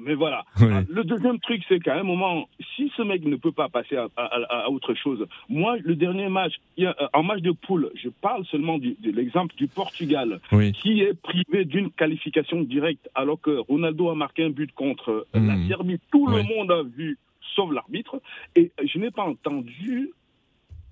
Mais 0.00 0.14
voilà. 0.14 0.44
Ah, 0.56 0.82
le 0.88 1.04
deuxième 1.04 1.38
truc, 1.40 1.62
c'est 1.68 1.80
qu'à 1.80 1.98
un 1.98 2.02
moment, 2.02 2.48
si 2.76 2.90
ce 2.96 3.02
mec 3.02 3.24
ne 3.24 3.36
peut 3.36 3.52
pas 3.52 3.68
passer 3.68 3.96
à, 3.96 4.70
autre 4.70 4.94
chose, 4.94 5.26
moi, 5.48 5.76
le 5.82 5.94
dernier 5.94 6.28
match, 6.28 6.54
euh, 6.80 6.92
en 7.12 7.22
match 7.22 7.40
de 7.40 7.52
poule, 7.52 7.90
je 7.94 8.08
parle 8.08 8.44
seulement 8.46 8.78
de 8.78 8.94
l'exemple 9.10 9.54
du 9.56 9.66
Portugal, 9.68 10.40
qui 10.74 11.02
est 11.02 11.14
privé 11.20 11.64
d'une 11.64 11.90
qualification 11.90 12.62
directe, 12.62 13.08
alors 13.14 13.40
que 13.40 13.58
Ronaldo 13.68 14.10
a 14.10 14.14
marqué 14.14 14.44
un 14.44 14.50
but 14.50 14.72
contre 14.72 15.10
euh, 15.10 15.24
la 15.34 15.56
hmm. 15.56 15.68
Serbie. 15.68 16.00
Tout 16.10 16.26
le 16.26 16.42
monde 16.42 16.70
a 16.70 16.82
vu, 16.82 17.18
sauf 17.54 17.72
l'arbitre. 17.72 18.20
Et 18.56 18.72
je 18.82 18.98
n'ai 18.98 19.10
pas 19.10 19.24
entendu 19.24 20.10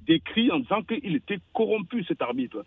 des 0.09 0.21
cris 0.21 0.51
en 0.51 0.59
disant 0.59 0.83
qu'il 0.83 1.15
était 1.15 1.39
corrompu, 1.53 2.03
cet 2.05 2.23
arbitre. 2.23 2.65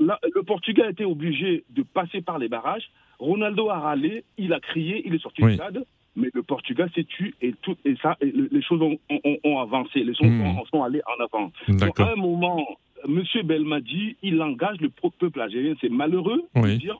le 0.00 0.42
Portugal 0.42 0.86
a 0.86 0.90
été 0.90 1.04
obligé 1.04 1.64
de 1.70 1.82
passer 1.82 2.20
par 2.22 2.38
les 2.38 2.48
barrages 2.48 2.90
Ronaldo 3.20 3.68
a 3.68 3.78
râlé, 3.78 4.24
il 4.38 4.52
a 4.52 4.60
crié, 4.60 5.02
il 5.04 5.14
est 5.14 5.18
sorti 5.18 5.42
du 5.42 5.54
stade, 5.54 5.84
mais 6.16 6.28
le 6.32 6.42
Portugal 6.42 6.90
s'est 6.94 7.04
tué 7.04 7.34
et, 7.42 7.52
tout, 7.62 7.76
et 7.84 7.94
ça, 8.02 8.16
les 8.20 8.62
choses 8.62 8.80
ont, 8.80 9.58
avancé, 9.60 10.02
les 10.02 10.14
choses 10.14 10.30
hmm. 10.30 10.58
sont, 10.72 10.82
allées 10.82 11.02
en 11.06 11.22
avant. 11.22 11.52
Donc, 11.68 12.00
à 12.00 12.12
un 12.12 12.16
moment, 12.16 12.66
M. 13.06 13.22
Belmadi, 13.44 14.16
il 14.22 14.42
engage 14.42 14.80
le 14.80 14.88
peuple 14.88 15.40
algérien. 15.40 15.74
C'est 15.80 15.90
malheureux 15.90 16.42
de 16.54 16.74
dire 16.76 16.98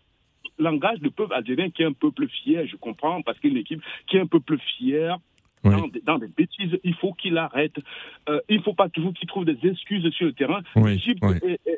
langage 0.59 0.99
le 1.01 1.11
peuple 1.11 1.33
algérien 1.33 1.71
qui 1.71 1.83
est 1.83 1.87
un 1.87 1.93
peuple 1.93 2.29
fier, 2.29 2.67
je 2.67 2.77
comprends, 2.77 3.23
parce 3.23 3.39
qu'il 3.41 3.51
a 3.51 3.53
une 3.55 3.59
équipe 3.61 3.81
qui 4.07 4.19
est 4.19 4.21
un 4.21 4.27
peuple 4.27 4.59
fier, 4.77 5.17
dans, 5.65 6.19
des, 6.19 6.29
bêtises. 6.29 6.79
Il 6.85 6.95
faut 6.95 7.13
qu'il 7.13 7.37
arrête. 7.39 7.77
Euh, 8.29 8.41
il 8.49 8.59
ne 8.59 8.63
faut 8.63 8.75
pas 8.75 8.89
toujours 8.89 9.13
qu'il 9.13 9.29
trouve 9.29 9.45
des 9.45 9.59
excuses 9.69 10.09
sur 10.13 10.27
le 10.27 10.33
terrain. 10.33 10.61
L'Égypte 10.77 11.23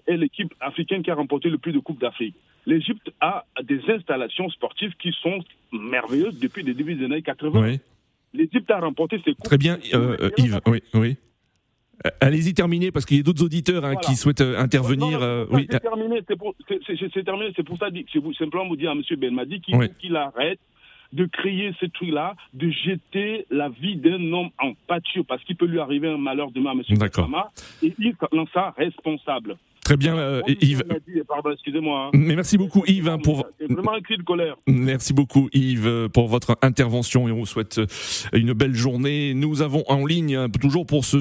est, 0.06 0.16
l'équipe 0.16 0.54
africaine 0.60 1.02
qui 1.02 1.10
a 1.10 1.14
remporté 1.14 1.48
le 1.48 1.58
plus 1.58 1.72
de 1.72 1.78
Coupes 1.78 2.00
d'Afrique. 2.00 2.36
L'Égypte 2.66 3.10
a 3.20 3.44
des 3.62 3.80
installations 3.88 4.48
sportives 4.50 4.94
qui 5.00 5.12
sont 5.20 5.42
merveilleuses 5.72 6.38
depuis 6.38 6.62
le 6.62 6.74
début 6.74 6.94
des 6.94 7.04
années 7.04 7.22
80. 7.22 7.76
L'Égypte 8.34 8.70
a 8.70 8.80
remporté 8.80 9.20
ses 9.24 9.32
Coupes. 9.32 9.44
Très 9.44 9.58
bien, 9.58 9.78
euh, 9.94 10.16
euh, 10.20 10.30
Yves. 10.38 10.60
Oui, 10.66 10.82
oui. 10.94 11.16
Allez-y, 12.20 12.52
terminer, 12.54 12.90
parce 12.90 13.04
qu'il 13.04 13.16
y 13.16 13.20
a 13.20 13.22
d'autres 13.22 13.44
auditeurs 13.44 13.84
hein, 13.84 13.94
qui 13.96 14.16
souhaitent 14.16 14.40
intervenir. 14.40 15.46
oui. 15.50 15.66
C'est 15.70 15.80
terminé, 15.80 16.20
c'est 16.26 16.36
pour, 16.36 16.54
pour, 16.54 17.78
ça, 17.78 17.86
c'est 18.12 18.34
simplement 18.38 18.66
vous 18.68 18.76
dire 18.76 18.90
à 18.90 18.94
M. 18.94 19.02
Benmadi 19.18 19.60
qu'il 19.60 19.74
faut 19.76 19.94
qu'il 20.00 20.16
arrête 20.16 20.58
de 21.12 21.26
créer 21.26 21.72
ce 21.80 21.86
truc-là, 21.86 22.34
de 22.54 22.70
jeter 22.70 23.46
la 23.50 23.68
vie 23.68 23.96
d'un 23.96 24.32
homme 24.32 24.50
en 24.58 24.72
pâture, 24.86 25.24
parce 25.26 25.42
qu'il 25.44 25.56
peut 25.56 25.66
lui 25.66 25.80
arriver 25.80 26.08
un 26.08 26.18
malheur 26.18 26.50
demain 26.50 26.70
à 26.70 26.74
M. 26.74 26.82
Gassama, 26.88 27.50
et 27.82 27.94
il 27.98 28.14
en 28.32 28.46
ça 28.52 28.74
responsable. 28.76 29.56
Très 29.92 29.98
bien, 29.98 30.16
euh, 30.16 30.40
Yves. 30.62 30.84
excusez-moi. 31.52 32.06
Hein. 32.06 32.10
Mais 32.14 32.34
merci 32.34 32.56
beaucoup, 32.56 32.82
Yves, 32.86 33.10
hein, 33.10 33.18
pour. 33.22 33.46
C'est 33.60 33.70
vraiment 33.70 33.92
un 33.92 34.00
cri 34.00 34.16
de 34.16 34.22
colère. 34.22 34.56
Merci 34.66 35.12
beaucoup, 35.12 35.50
Yves, 35.52 35.86
euh, 35.86 36.08
pour 36.08 36.28
votre 36.28 36.56
intervention 36.62 37.28
et 37.28 37.30
on 37.30 37.40
vous 37.40 37.44
souhaite 37.44 37.76
euh, 37.76 37.86
une 38.32 38.54
belle 38.54 38.72
journée. 38.72 39.34
Nous 39.34 39.60
avons 39.60 39.84
en 39.88 40.06
ligne, 40.06 40.34
hein, 40.34 40.48
toujours 40.48 40.86
pour 40.86 41.04
ce, 41.04 41.18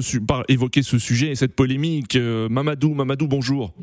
évoquer 0.48 0.80
ce 0.80 0.98
sujet 0.98 1.32
et 1.32 1.34
cette 1.34 1.54
polémique, 1.54 2.16
Mamadou. 2.16 2.94
Mamadou, 2.94 3.28
bonjour. 3.28 3.74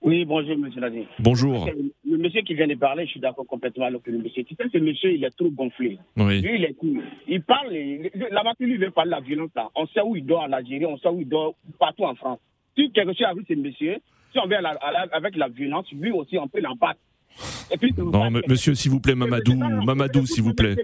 Oui, 0.00 0.24
bonjour, 0.24 0.56
monsieur 0.56 0.80
Nadir. 0.80 1.04
Bonjour. 1.18 1.68
Le 2.10 2.16
monsieur 2.16 2.40
qui 2.40 2.54
vient 2.54 2.68
de 2.68 2.74
parler, 2.74 3.04
je 3.04 3.10
suis 3.10 3.20
d'accord 3.20 3.44
complètement 3.46 3.84
avec 3.84 4.06
le 4.06 4.16
monsieur. 4.16 4.44
Tu 4.44 4.54
sais, 4.54 4.64
ce 4.72 4.78
monsieur, 4.78 5.12
il 5.12 5.22
est 5.24 5.36
trop 5.36 5.50
gonflé. 5.50 5.98
Oui. 6.16 6.40
Lui, 6.40 6.54
il 6.54 6.64
est 6.64 6.76
Il 7.28 7.42
parle, 7.42 7.68
là-bas, 8.30 8.54
lui 8.60 8.78
veut 8.78 8.92
parler 8.92 9.10
de 9.10 9.16
la 9.16 9.20
violence, 9.20 9.50
là. 9.54 9.68
On 9.74 9.86
sait 9.88 10.00
où 10.00 10.16
il 10.16 10.24
dort 10.24 10.44
en 10.44 10.52
Algérie, 10.52 10.86
on 10.86 10.96
sait 10.96 11.08
où 11.10 11.20
il 11.20 11.28
dort 11.28 11.54
partout 11.78 12.04
en 12.04 12.14
France. 12.14 12.38
Si 12.78 12.90
quelque 12.92 13.12
chose 13.12 13.26
arrive, 13.26 13.44
ce 13.46 13.52
monsieur, 13.52 13.98
si 14.32 14.38
on 14.38 14.46
vient 14.46 14.62
avec 15.12 15.36
la 15.36 15.48
violence, 15.48 15.90
lui 15.92 16.10
aussi, 16.10 16.38
on 16.38 16.48
peut 16.48 16.60
l'embattre. 16.60 17.00
Non, 17.98 18.30
monsieur, 18.48 18.74
s'il 18.74 18.90
vous 18.90 19.00
plaît, 19.00 19.14
Mamadou, 19.14 19.54
Mamadou, 19.54 20.26
s'il 20.26 20.42
vous 20.42 20.54
plaît. 20.54 20.76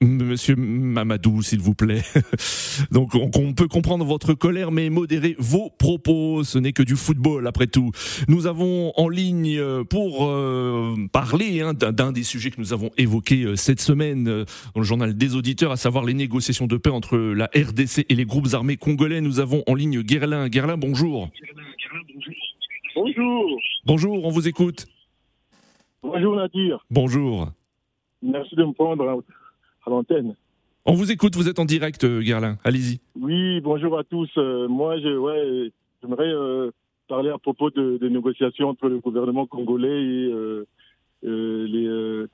Monsieur 0.00 0.54
Mamadou, 0.56 1.42
s'il 1.42 1.60
vous 1.60 1.74
plaît. 1.74 2.02
Donc, 2.90 3.14
on, 3.14 3.52
peut 3.52 3.68
comprendre 3.68 4.04
votre 4.04 4.34
colère, 4.34 4.70
mais 4.70 4.90
modérez 4.90 5.34
vos 5.38 5.70
propos. 5.70 6.44
Ce 6.44 6.58
n'est 6.58 6.72
que 6.72 6.82
du 6.82 6.96
football, 6.96 7.46
après 7.46 7.66
tout. 7.66 7.90
Nous 8.28 8.46
avons 8.46 8.92
en 8.96 9.08
ligne 9.08 9.58
euh, 9.58 9.84
pour 9.84 10.26
euh, 10.26 10.94
parler 11.12 11.60
hein, 11.60 11.74
d'un 11.74 12.12
des 12.12 12.22
sujets 12.22 12.50
que 12.50 12.60
nous 12.60 12.72
avons 12.72 12.90
évoqués 12.98 13.44
euh, 13.44 13.56
cette 13.56 13.80
semaine 13.80 14.24
dans 14.24 14.80
le 14.80 14.82
journal 14.82 15.16
des 15.16 15.34
auditeurs, 15.34 15.72
à 15.72 15.76
savoir 15.76 16.04
les 16.04 16.14
négociations 16.14 16.66
de 16.66 16.76
paix 16.76 16.90
entre 16.90 17.16
la 17.16 17.46
RDC 17.46 18.06
et 18.08 18.14
les 18.14 18.24
groupes 18.24 18.48
armés 18.52 18.76
congolais. 18.76 19.20
Nous 19.20 19.40
avons 19.40 19.62
en 19.66 19.74
ligne 19.74 20.02
Guerlain. 20.02 20.48
Guerlain, 20.48 20.76
bonjour. 20.76 21.30
Bonjour. 22.94 23.60
Bonjour, 23.84 24.24
on 24.24 24.30
vous 24.30 24.46
écoute. 24.46 24.86
Bonjour 26.02 26.36
Nadir. 26.36 26.84
Bonjour. 26.90 27.48
Merci 28.22 28.56
de 28.56 28.64
me 28.64 28.72
prendre 28.72 29.08
à, 29.08 29.90
l'antenne. 29.90 30.34
On 30.84 30.94
vous 30.94 31.12
écoute, 31.12 31.36
vous 31.36 31.48
êtes 31.48 31.58
en 31.58 31.64
direct, 31.64 32.02
euh, 32.04 32.20
Gerlin. 32.20 32.58
Allez-y. 32.64 33.00
Oui, 33.20 33.60
bonjour 33.60 33.98
à 33.98 34.04
tous. 34.04 34.30
Euh, 34.36 34.66
moi, 34.68 34.98
je, 34.98 35.16
ouais, 35.16 35.70
j'aimerais 36.02 36.28
euh, 36.28 36.70
parler 37.08 37.30
à 37.30 37.38
propos 37.38 37.70
de, 37.70 37.98
des 37.98 38.10
négociations 38.10 38.68
entre 38.68 38.88
le 38.88 38.98
gouvernement 38.98 39.46
congolais 39.46 40.02
et 40.02 40.64
les, 41.22 42.26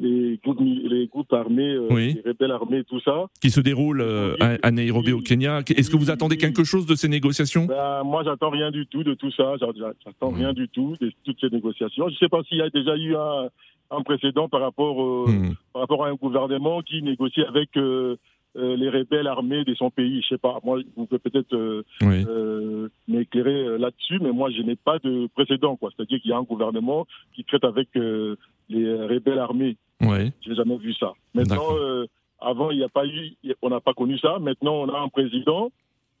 les 0.00 0.38
groupes, 0.42 0.60
les 0.60 1.06
groupes 1.06 1.32
armés, 1.32 1.74
euh, 1.74 1.88
les 1.90 2.22
rebelles 2.24 2.52
armés, 2.52 2.84
tout 2.84 3.00
ça. 3.00 3.26
Qui 3.40 3.50
se 3.50 3.60
déroulent 3.60 4.00
euh, 4.00 4.36
à, 4.62 4.70
Nairobi 4.70 5.12
au 5.12 5.20
Kenya. 5.20 5.60
Est-ce 5.68 5.90
que 5.90 5.96
vous 5.96 6.10
attendez 6.10 6.36
quelque 6.36 6.64
chose 6.64 6.86
de 6.86 6.94
ces 6.94 7.08
négociations? 7.08 7.66
Ben, 7.66 8.02
Moi, 8.04 8.22
j'attends 8.24 8.50
rien 8.50 8.70
du 8.70 8.86
tout 8.86 9.02
de 9.02 9.14
tout 9.14 9.30
ça. 9.32 9.54
J'attends 9.58 10.30
rien 10.30 10.52
du 10.52 10.68
tout 10.68 10.94
de 11.00 11.12
toutes 11.24 11.40
ces 11.40 11.50
négociations. 11.50 12.08
Je 12.08 12.14
ne 12.14 12.18
sais 12.18 12.28
pas 12.28 12.42
s'il 12.44 12.58
y 12.58 12.62
a 12.62 12.70
déjà 12.70 12.96
eu 12.96 13.16
un, 13.16 13.48
un 13.90 14.02
précédent 14.02 14.48
par 14.48 14.60
rapport, 14.60 15.28
hmm. 15.28 15.54
par 15.72 15.82
rapport 15.82 16.04
à 16.04 16.08
un 16.08 16.14
gouvernement 16.14 16.82
qui 16.82 17.02
négocie 17.02 17.42
avec 17.42 17.76
euh, 17.76 18.16
les 18.58 18.90
rebelles 18.90 19.26
armés 19.26 19.64
de 19.64 19.74
son 19.74 19.90
pays. 19.90 20.20
Je 20.22 20.28
sais 20.34 20.38
pas. 20.38 20.58
Moi, 20.64 20.80
vous 20.96 21.06
pouvez 21.06 21.18
peut-être 21.18 21.84
m'éclairer 23.06 23.78
là-dessus, 23.78 24.18
mais 24.20 24.32
moi, 24.32 24.50
je 24.50 24.62
n'ai 24.62 24.76
pas 24.76 24.98
de 24.98 25.28
précédent. 25.34 25.78
C'est-à-dire 25.80 26.20
qu'il 26.20 26.30
y 26.30 26.34
a 26.34 26.38
un 26.38 26.42
gouvernement 26.42 27.06
qui 27.34 27.44
traite 27.44 27.64
avec 27.64 27.88
les 27.94 28.94
rebelles 28.94 29.38
armés. 29.38 29.76
Ouais. 30.00 30.32
J'ai 30.40 30.54
jamais 30.54 30.76
vu 30.76 30.94
ça. 30.94 31.12
Maintenant, 31.34 31.76
euh, 31.76 32.06
avant, 32.40 32.70
il 32.70 32.78
n'y 32.78 32.84
a 32.84 32.88
pas 32.88 33.06
eu, 33.06 33.34
on 33.62 33.70
n'a 33.70 33.80
pas 33.80 33.94
connu 33.94 34.18
ça. 34.18 34.38
Maintenant, 34.38 34.74
on 34.74 34.88
a 34.88 34.98
un 34.98 35.08
président. 35.08 35.70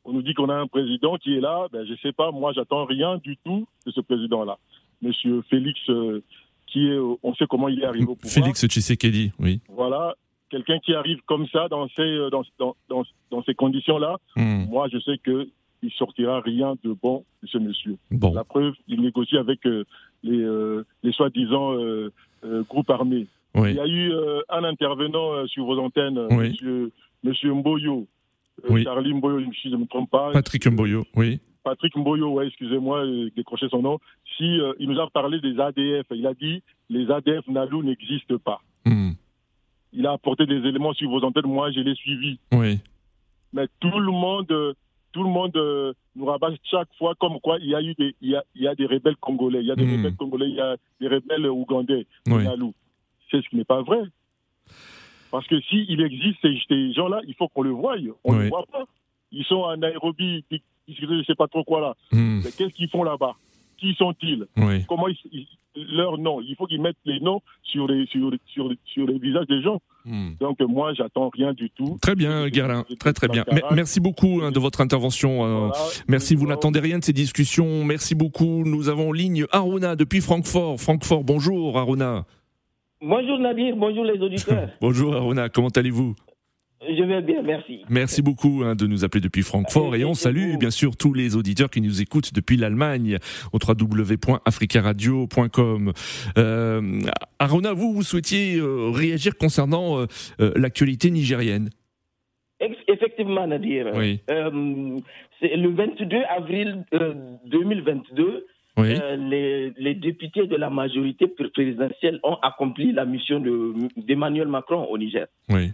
On 0.04 0.12
nous 0.12 0.22
dit 0.22 0.34
qu'on 0.34 0.48
a 0.48 0.54
un 0.54 0.66
président 0.66 1.16
qui 1.16 1.36
est 1.36 1.40
là. 1.40 1.68
Ben, 1.72 1.86
je 1.86 1.94
sais 2.02 2.12
pas. 2.12 2.30
Moi, 2.30 2.52
j'attends 2.54 2.84
rien 2.84 3.18
du 3.18 3.36
tout 3.44 3.66
de 3.86 3.90
ce 3.92 4.00
président-là. 4.00 4.58
Monsieur 5.02 5.42
Félix, 5.48 5.78
euh, 5.90 6.22
qui 6.66 6.88
est, 6.88 6.98
on 6.98 7.34
sait 7.34 7.46
comment 7.48 7.68
il 7.68 7.80
est 7.80 7.84
arrivé 7.84 8.06
au 8.06 8.16
pouvoir. 8.16 8.32
Félix 8.32 8.66
Tshisekedi, 8.66 9.32
oui. 9.38 9.60
Voilà. 9.68 10.16
Quelqu'un 10.50 10.78
qui 10.78 10.94
arrive 10.94 11.20
comme 11.26 11.46
ça 11.48 11.68
dans 11.68 11.88
ces, 11.88 12.02
euh, 12.02 12.30
dans, 12.30 12.42
dans, 12.58 12.76
dans, 12.88 13.04
dans 13.30 13.42
ces 13.42 13.54
conditions-là. 13.54 14.16
Hmm. 14.36 14.64
Moi, 14.68 14.88
je 14.92 14.98
sais 14.98 15.18
que 15.18 15.48
il 15.82 15.92
sortira 15.92 16.40
rien 16.40 16.74
de 16.82 16.92
bon 16.92 17.24
de 17.42 17.48
ce 17.48 17.58
monsieur. 17.58 17.96
Bon. 18.10 18.32
La 18.34 18.42
preuve, 18.42 18.74
il 18.88 19.00
négocie 19.00 19.36
avec 19.36 19.60
les, 19.64 20.72
les 21.04 21.12
soi-disant 21.12 21.76
groupes 22.68 22.90
armés. 22.90 23.28
Il 23.66 23.74
y 23.74 23.80
a 23.80 23.86
eu 23.86 24.12
euh, 24.12 24.40
un 24.48 24.64
intervenant 24.64 25.32
euh, 25.32 25.46
sur 25.46 25.64
vos 25.64 25.78
antennes, 25.78 26.18
monsieur, 26.30 26.90
monsieur 27.22 27.52
Mboyo. 27.52 28.06
Euh, 28.70 28.82
Charlie 28.82 29.14
Mboyo, 29.14 29.40
si 29.52 29.70
je 29.70 29.74
ne 29.74 29.80
me 29.80 29.86
trompe 29.86 30.10
pas. 30.10 30.30
Patrick 30.32 30.66
Mboyo, 30.66 31.04
oui. 31.16 31.40
Patrick 31.64 31.96
Mboyo, 31.96 32.30
ouais, 32.30 32.46
excusez-moi, 32.46 33.04
décroché 33.36 33.68
son 33.68 33.82
nom. 33.82 33.98
Si 34.36 34.58
il 34.78 34.88
nous 34.88 35.00
a 35.00 35.08
parlé 35.10 35.40
des 35.40 35.58
ADF, 35.58 36.06
il 36.12 36.26
a 36.26 36.34
dit 36.34 36.62
les 36.88 37.10
ADF 37.10 37.46
Nalou 37.48 37.82
n'existent 37.82 38.38
pas. 38.38 38.60
Il 39.92 40.06
a 40.06 40.12
apporté 40.12 40.46
des 40.46 40.56
éléments 40.56 40.92
sur 40.92 41.10
vos 41.10 41.24
antennes, 41.24 41.46
moi 41.46 41.70
je 41.70 41.80
l'ai 41.80 41.94
suivi. 41.94 42.38
Oui. 42.52 42.78
Mais 43.52 43.66
tout 43.80 43.98
le 43.98 44.12
monde, 44.12 44.74
tout 45.12 45.22
le 45.22 45.30
monde 45.30 45.96
nous 46.14 46.24
rabat 46.26 46.50
chaque 46.64 46.88
fois 46.98 47.14
comme 47.18 47.40
quoi 47.40 47.58
il 47.60 47.68
y 47.68 47.74
a 47.74 47.80
eu 47.80 47.94
des, 47.94 48.14
il 48.20 48.40
y 48.54 48.66
a, 48.68 48.74
des 48.74 48.86
rebelles 48.86 49.16
congolais, 49.16 49.60
il 49.60 49.66
y 49.66 49.70
a 49.70 49.76
des 49.76 49.86
hmm. 49.86 49.96
rebelles 49.96 50.16
congolais, 50.16 50.48
il 50.48 50.56
y 50.56 50.60
a 50.60 50.76
des 51.00 51.08
rebelles 51.08 51.46
ougandais, 51.46 52.06
oui. 52.26 52.44
C'est 53.30 53.42
ce 53.42 53.48
qui 53.48 53.56
n'est 53.56 53.64
pas 53.64 53.82
vrai. 53.82 54.00
Parce 55.30 55.46
que 55.46 55.60
s'il 55.60 56.00
existe 56.00 56.38
ces, 56.42 56.92
gens-là, 56.94 57.20
il 57.26 57.34
faut 57.34 57.48
qu'on 57.48 57.62
le 57.62 57.70
voie. 57.70 57.96
On 58.24 58.34
ne 58.34 58.42
les 58.42 58.48
voit 58.48 58.64
pas. 58.72 58.84
Ils 59.30 59.44
sont 59.44 59.56
en 59.56 59.76
Nairobi, 59.76 60.44
je 60.88 61.04
ne 61.04 61.22
sais 61.24 61.34
pas 61.34 61.48
trop 61.48 61.64
quoi 61.64 61.80
là. 61.80 61.94
Hmm. 62.12 62.40
Qu'est-ce 62.40 62.74
qu'ils 62.74 62.88
font 62.88 63.02
là-bas? 63.02 63.36
Qui 63.76 63.94
sont-ils? 63.94 64.46
Comment 64.88 65.08
ils, 65.08 65.46
leurs 65.90 66.18
noms 66.18 66.40
Il 66.40 66.54
faut 66.56 66.66
qu'ils 66.66 66.80
mettent 66.80 66.96
les 67.04 67.20
noms 67.20 67.40
sur 67.62 67.86
les, 67.86 68.06
sur, 68.06 68.30
sur, 68.46 68.70
sur 68.86 69.06
les 69.06 69.18
visages 69.18 69.46
des 69.46 69.62
gens. 69.62 69.80
Hmm. 70.04 70.30
Donc 70.40 70.60
moi, 70.60 70.94
j'attends 70.94 71.28
rien 71.28 71.52
du 71.52 71.70
tout. 71.70 71.98
Très 72.00 72.14
bien, 72.14 72.48
Guerin. 72.48 72.84
Très 72.98 73.12
très 73.12 73.28
bien. 73.28 73.44
Merci 73.72 74.00
beaucoup 74.00 74.40
hein, 74.42 74.50
de 74.50 74.58
votre 74.58 74.80
intervention. 74.80 75.44
Euh, 75.44 75.70
merci. 76.08 76.34
Vous 76.34 76.46
n'attendez 76.46 76.80
rien 76.80 76.98
de 76.98 77.04
ces 77.04 77.12
discussions. 77.12 77.84
Merci 77.84 78.14
beaucoup. 78.14 78.64
Nous 78.64 78.88
avons 78.88 79.10
en 79.10 79.12
ligne 79.12 79.44
Aruna 79.52 79.96
depuis 79.96 80.20
Francfort. 80.20 80.80
Francfort, 80.80 81.24
bonjour 81.24 81.78
Aruna. 81.78 82.24
Bonjour 83.00 83.38
Nadir, 83.38 83.76
bonjour 83.76 84.04
les 84.04 84.18
auditeurs. 84.20 84.70
bonjour 84.80 85.14
Aruna, 85.14 85.48
comment 85.48 85.68
allez-vous? 85.68 86.16
Je 86.86 87.02
vais 87.02 87.22
bien, 87.22 87.42
merci. 87.42 87.80
Merci 87.88 88.22
beaucoup 88.22 88.62
hein, 88.64 88.76
de 88.76 88.86
nous 88.86 89.04
appeler 89.04 89.20
depuis 89.20 89.42
Francfort 89.42 89.96
et 89.96 90.04
on 90.04 90.14
salue 90.14 90.56
bien 90.58 90.70
sûr 90.70 90.96
tous 90.96 91.12
les 91.12 91.34
auditeurs 91.34 91.70
qui 91.70 91.80
nous 91.80 92.00
écoutent 92.00 92.32
depuis 92.32 92.56
l'Allemagne 92.56 93.18
au 93.52 93.58
www.africaradio.com. 93.58 95.92
Euh, 96.38 97.00
Aruna, 97.40 97.72
vous, 97.72 97.92
vous 97.92 98.04
souhaitiez 98.04 98.58
euh, 98.58 98.90
réagir 98.90 99.36
concernant 99.36 99.98
euh, 99.98 100.06
euh, 100.40 100.52
l'actualité 100.54 101.10
nigérienne 101.10 101.70
Effectivement, 102.88 103.46
Nadir. 103.46 103.92
Oui. 103.94 104.20
c'est 104.28 105.54
le 105.56 105.68
22 105.70 106.16
avril 106.36 106.84
2022. 107.46 108.46
les, 108.78 109.72
les, 109.76 109.94
députés 109.94 110.46
de 110.46 110.56
la 110.56 110.68
majorité 110.70 111.26
présidentielle 111.28 112.18
ont 112.24 112.36
accompli 112.42 112.90
la 112.92 113.04
mission 113.04 113.40
d'Emmanuel 113.96 114.48
Macron 114.48 114.86
au 114.86 114.98
Niger. 114.98 115.26
Oui. 115.48 115.70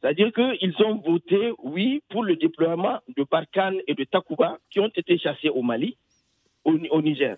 C'est-à-dire 0.00 0.32
qu'ils 0.32 0.74
ont 0.84 0.96
voté 0.96 1.52
oui 1.62 2.02
pour 2.10 2.22
le 2.22 2.36
déploiement 2.36 3.00
de 3.16 3.24
Barkhane 3.30 3.78
et 3.86 3.94
de 3.94 4.04
Takuba 4.04 4.58
qui 4.70 4.80
ont 4.80 4.90
été 4.94 5.18
chassés 5.18 5.48
au 5.48 5.62
Mali, 5.62 5.96
au, 6.64 7.02
Niger. 7.02 7.36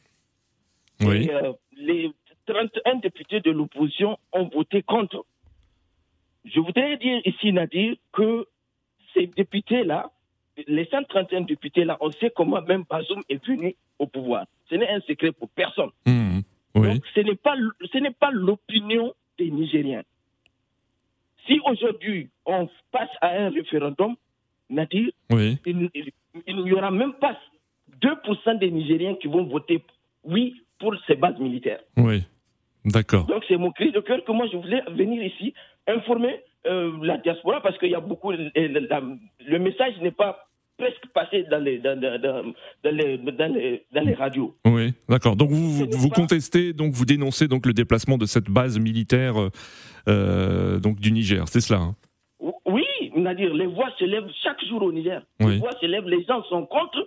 Oui. 1.00 1.28
Euh, 1.30 1.52
les 1.76 2.10
31 2.46 2.96
députés 2.96 3.40
de 3.40 3.50
l'opposition 3.50 4.18
ont 4.32 4.48
voté 4.48 4.82
contre. 4.82 5.24
Je 6.44 6.60
voudrais 6.60 6.96
dire 6.96 7.20
ici, 7.24 7.52
Nadir, 7.52 7.94
que 8.12 8.46
ces 9.14 9.26
députés-là, 9.26 10.10
les 10.66 10.86
131 10.86 11.42
députés-là, 11.42 11.96
on 12.00 12.10
sait 12.12 12.32
comment 12.34 12.62
même 12.62 12.84
Bazoum 12.88 13.22
est 13.28 13.44
venu 13.46 13.76
au 13.98 14.06
pouvoir. 14.06 14.46
Ce 14.68 14.74
n'est 14.74 14.88
un 14.88 15.00
secret 15.02 15.32
pour 15.32 15.48
personne. 15.50 15.90
Mmh. 16.06 16.40
oui. 16.74 16.88
Donc, 16.94 17.02
ce 17.14 17.98
n'est 17.98 18.10
pas 18.10 18.30
l'opinion 18.32 19.14
des 19.38 19.50
Nigériens. 19.50 20.02
Si 21.48 21.60
aujourd'hui 21.64 22.28
on 22.46 22.68
passe 22.92 23.10
à 23.20 23.28
un 23.30 23.50
référendum, 23.50 24.14
Nadir, 24.70 25.10
il, 25.30 25.90
n'y 26.46 26.72
aura 26.72 26.90
même 26.90 27.14
pas 27.14 27.38
2% 28.02 28.58
des 28.58 28.70
Nigériens 28.70 29.14
qui 29.14 29.28
vont 29.28 29.44
voter 29.44 29.82
oui 30.24 30.62
pour 30.78 30.94
ces 31.06 31.14
bases 31.14 31.38
militaires. 31.38 31.80
Oui, 31.96 32.22
d'accord. 32.84 33.26
Donc 33.26 33.44
c'est 33.48 33.56
mon 33.56 33.72
cri 33.72 33.90
de 33.92 34.00
cœur 34.00 34.22
que 34.24 34.32
moi 34.32 34.46
je 34.52 34.58
voulais 34.58 34.82
venir 34.90 35.22
ici 35.22 35.54
informer 35.86 36.40
euh, 36.66 36.92
la 37.02 37.16
diaspora 37.16 37.62
parce 37.62 37.78
qu'il 37.78 37.90
y 37.90 37.94
a 37.94 38.00
beaucoup. 38.00 38.30
le 38.30 39.58
message 39.58 39.94
n'est 40.02 40.10
pas 40.10 40.47
presque 40.78 41.06
passé 41.12 41.44
dans 41.50 41.62
les, 41.62 41.78
dans, 41.78 41.98
les, 42.00 42.18
dans 43.18 43.52
les, 43.52 43.84
dans 43.92 44.02
les 44.02 44.14
radios. 44.14 44.54
Oui, 44.64 44.94
d'accord. 45.08 45.36
Donc 45.36 45.50
vous, 45.50 45.86
vous, 45.90 46.08
contestez, 46.08 46.72
donc 46.72 46.92
vous 46.92 47.04
dénoncez 47.04 47.48
donc 47.48 47.66
le 47.66 47.72
déplacement 47.72 48.16
de 48.16 48.24
cette 48.26 48.48
base 48.48 48.78
militaire 48.78 49.34
euh, 50.08 50.78
donc 50.78 51.00
du 51.00 51.12
Niger, 51.12 51.46
c'est 51.48 51.60
cela 51.60 51.80
hein 51.80 51.96
Oui, 52.64 52.84
dire 53.34 53.52
les 53.54 53.66
voix 53.66 53.90
se 53.98 54.04
lèvent 54.04 54.30
chaque 54.42 54.64
jour 54.66 54.82
au 54.82 54.92
Niger. 54.92 55.22
Les 55.40 55.58
voix 55.58 55.72
se 55.80 55.86
lèvent, 55.86 56.08
les 56.08 56.24
gens 56.24 56.42
sont 56.44 56.64
contre, 56.66 57.06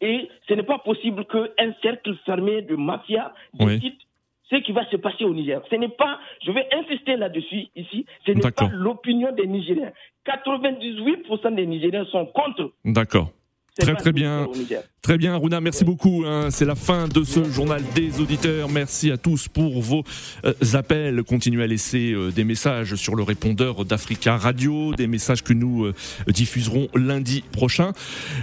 et 0.00 0.28
ce 0.48 0.54
n'est 0.54 0.62
pas 0.64 0.78
possible 0.78 1.24
qu'un 1.26 1.72
cercle 1.82 2.14
fermé 2.26 2.62
de 2.62 2.74
mafia 2.76 3.32
décide 3.54 3.94
ce 4.52 4.56
qui 4.58 4.72
va 4.72 4.84
se 4.90 4.96
passer 4.96 5.24
au 5.24 5.32
Niger. 5.34 5.60
Ce 5.70 5.76
n'est 5.76 5.88
pas, 5.88 6.18
je 6.44 6.52
vais 6.52 6.68
insister 6.72 7.16
là-dessus 7.16 7.66
ici, 7.74 8.06
ce 8.26 8.32
n'est 8.32 8.50
pas 8.50 8.68
l'opinion 8.72 9.32
des 9.32 9.46
Nigériens. 9.46 9.92
98% 10.26 11.54
des 11.54 11.66
Nigériens 11.66 12.04
sont 12.06 12.26
contre. 12.26 12.72
D'accord. 12.84 13.30
Très 13.78 13.94
très 13.94 14.12
bien. 14.12 14.46
Très 15.00 15.16
bien 15.16 15.32
Aruna, 15.32 15.60
merci 15.60 15.82
beaucoup. 15.82 16.24
Hein. 16.26 16.48
C'est 16.50 16.66
la 16.66 16.74
fin 16.74 17.08
de 17.08 17.24
ce 17.24 17.42
journal 17.50 17.82
des 17.94 18.20
auditeurs. 18.20 18.68
Merci 18.68 19.10
à 19.10 19.16
tous 19.16 19.48
pour 19.48 19.80
vos 19.80 20.04
euh, 20.44 20.52
appels. 20.74 21.22
Continuez 21.22 21.64
à 21.64 21.66
laisser 21.66 22.12
euh, 22.12 22.30
des 22.30 22.44
messages 22.44 22.94
sur 22.96 23.14
le 23.14 23.22
répondeur 23.22 23.86
d'Africa 23.86 24.36
Radio, 24.36 24.94
des 24.94 25.06
messages 25.06 25.42
que 25.42 25.54
nous 25.54 25.86
euh, 25.86 25.94
diffuserons 26.28 26.88
lundi 26.94 27.42
prochain. 27.50 27.92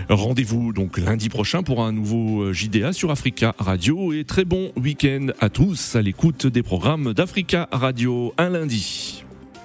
Rendez-vous 0.10 0.74
donc 0.74 0.98
lundi 0.98 1.30
prochain 1.30 1.62
pour 1.62 1.84
un 1.84 1.92
nouveau 1.92 2.52
JDA 2.52 2.92
sur 2.92 3.12
Africa 3.12 3.54
Radio 3.60 4.12
et 4.12 4.24
très 4.24 4.46
bon 4.46 4.72
week-end 4.76 5.28
à 5.40 5.50
tous 5.50 5.96
à 5.96 6.02
l'écoute 6.02 6.48
des 6.48 6.64
programmes 6.64 7.14
d'Africa 7.14 7.70
Radio 7.72 8.34
un 8.40 8.50
lundi. 8.50 9.24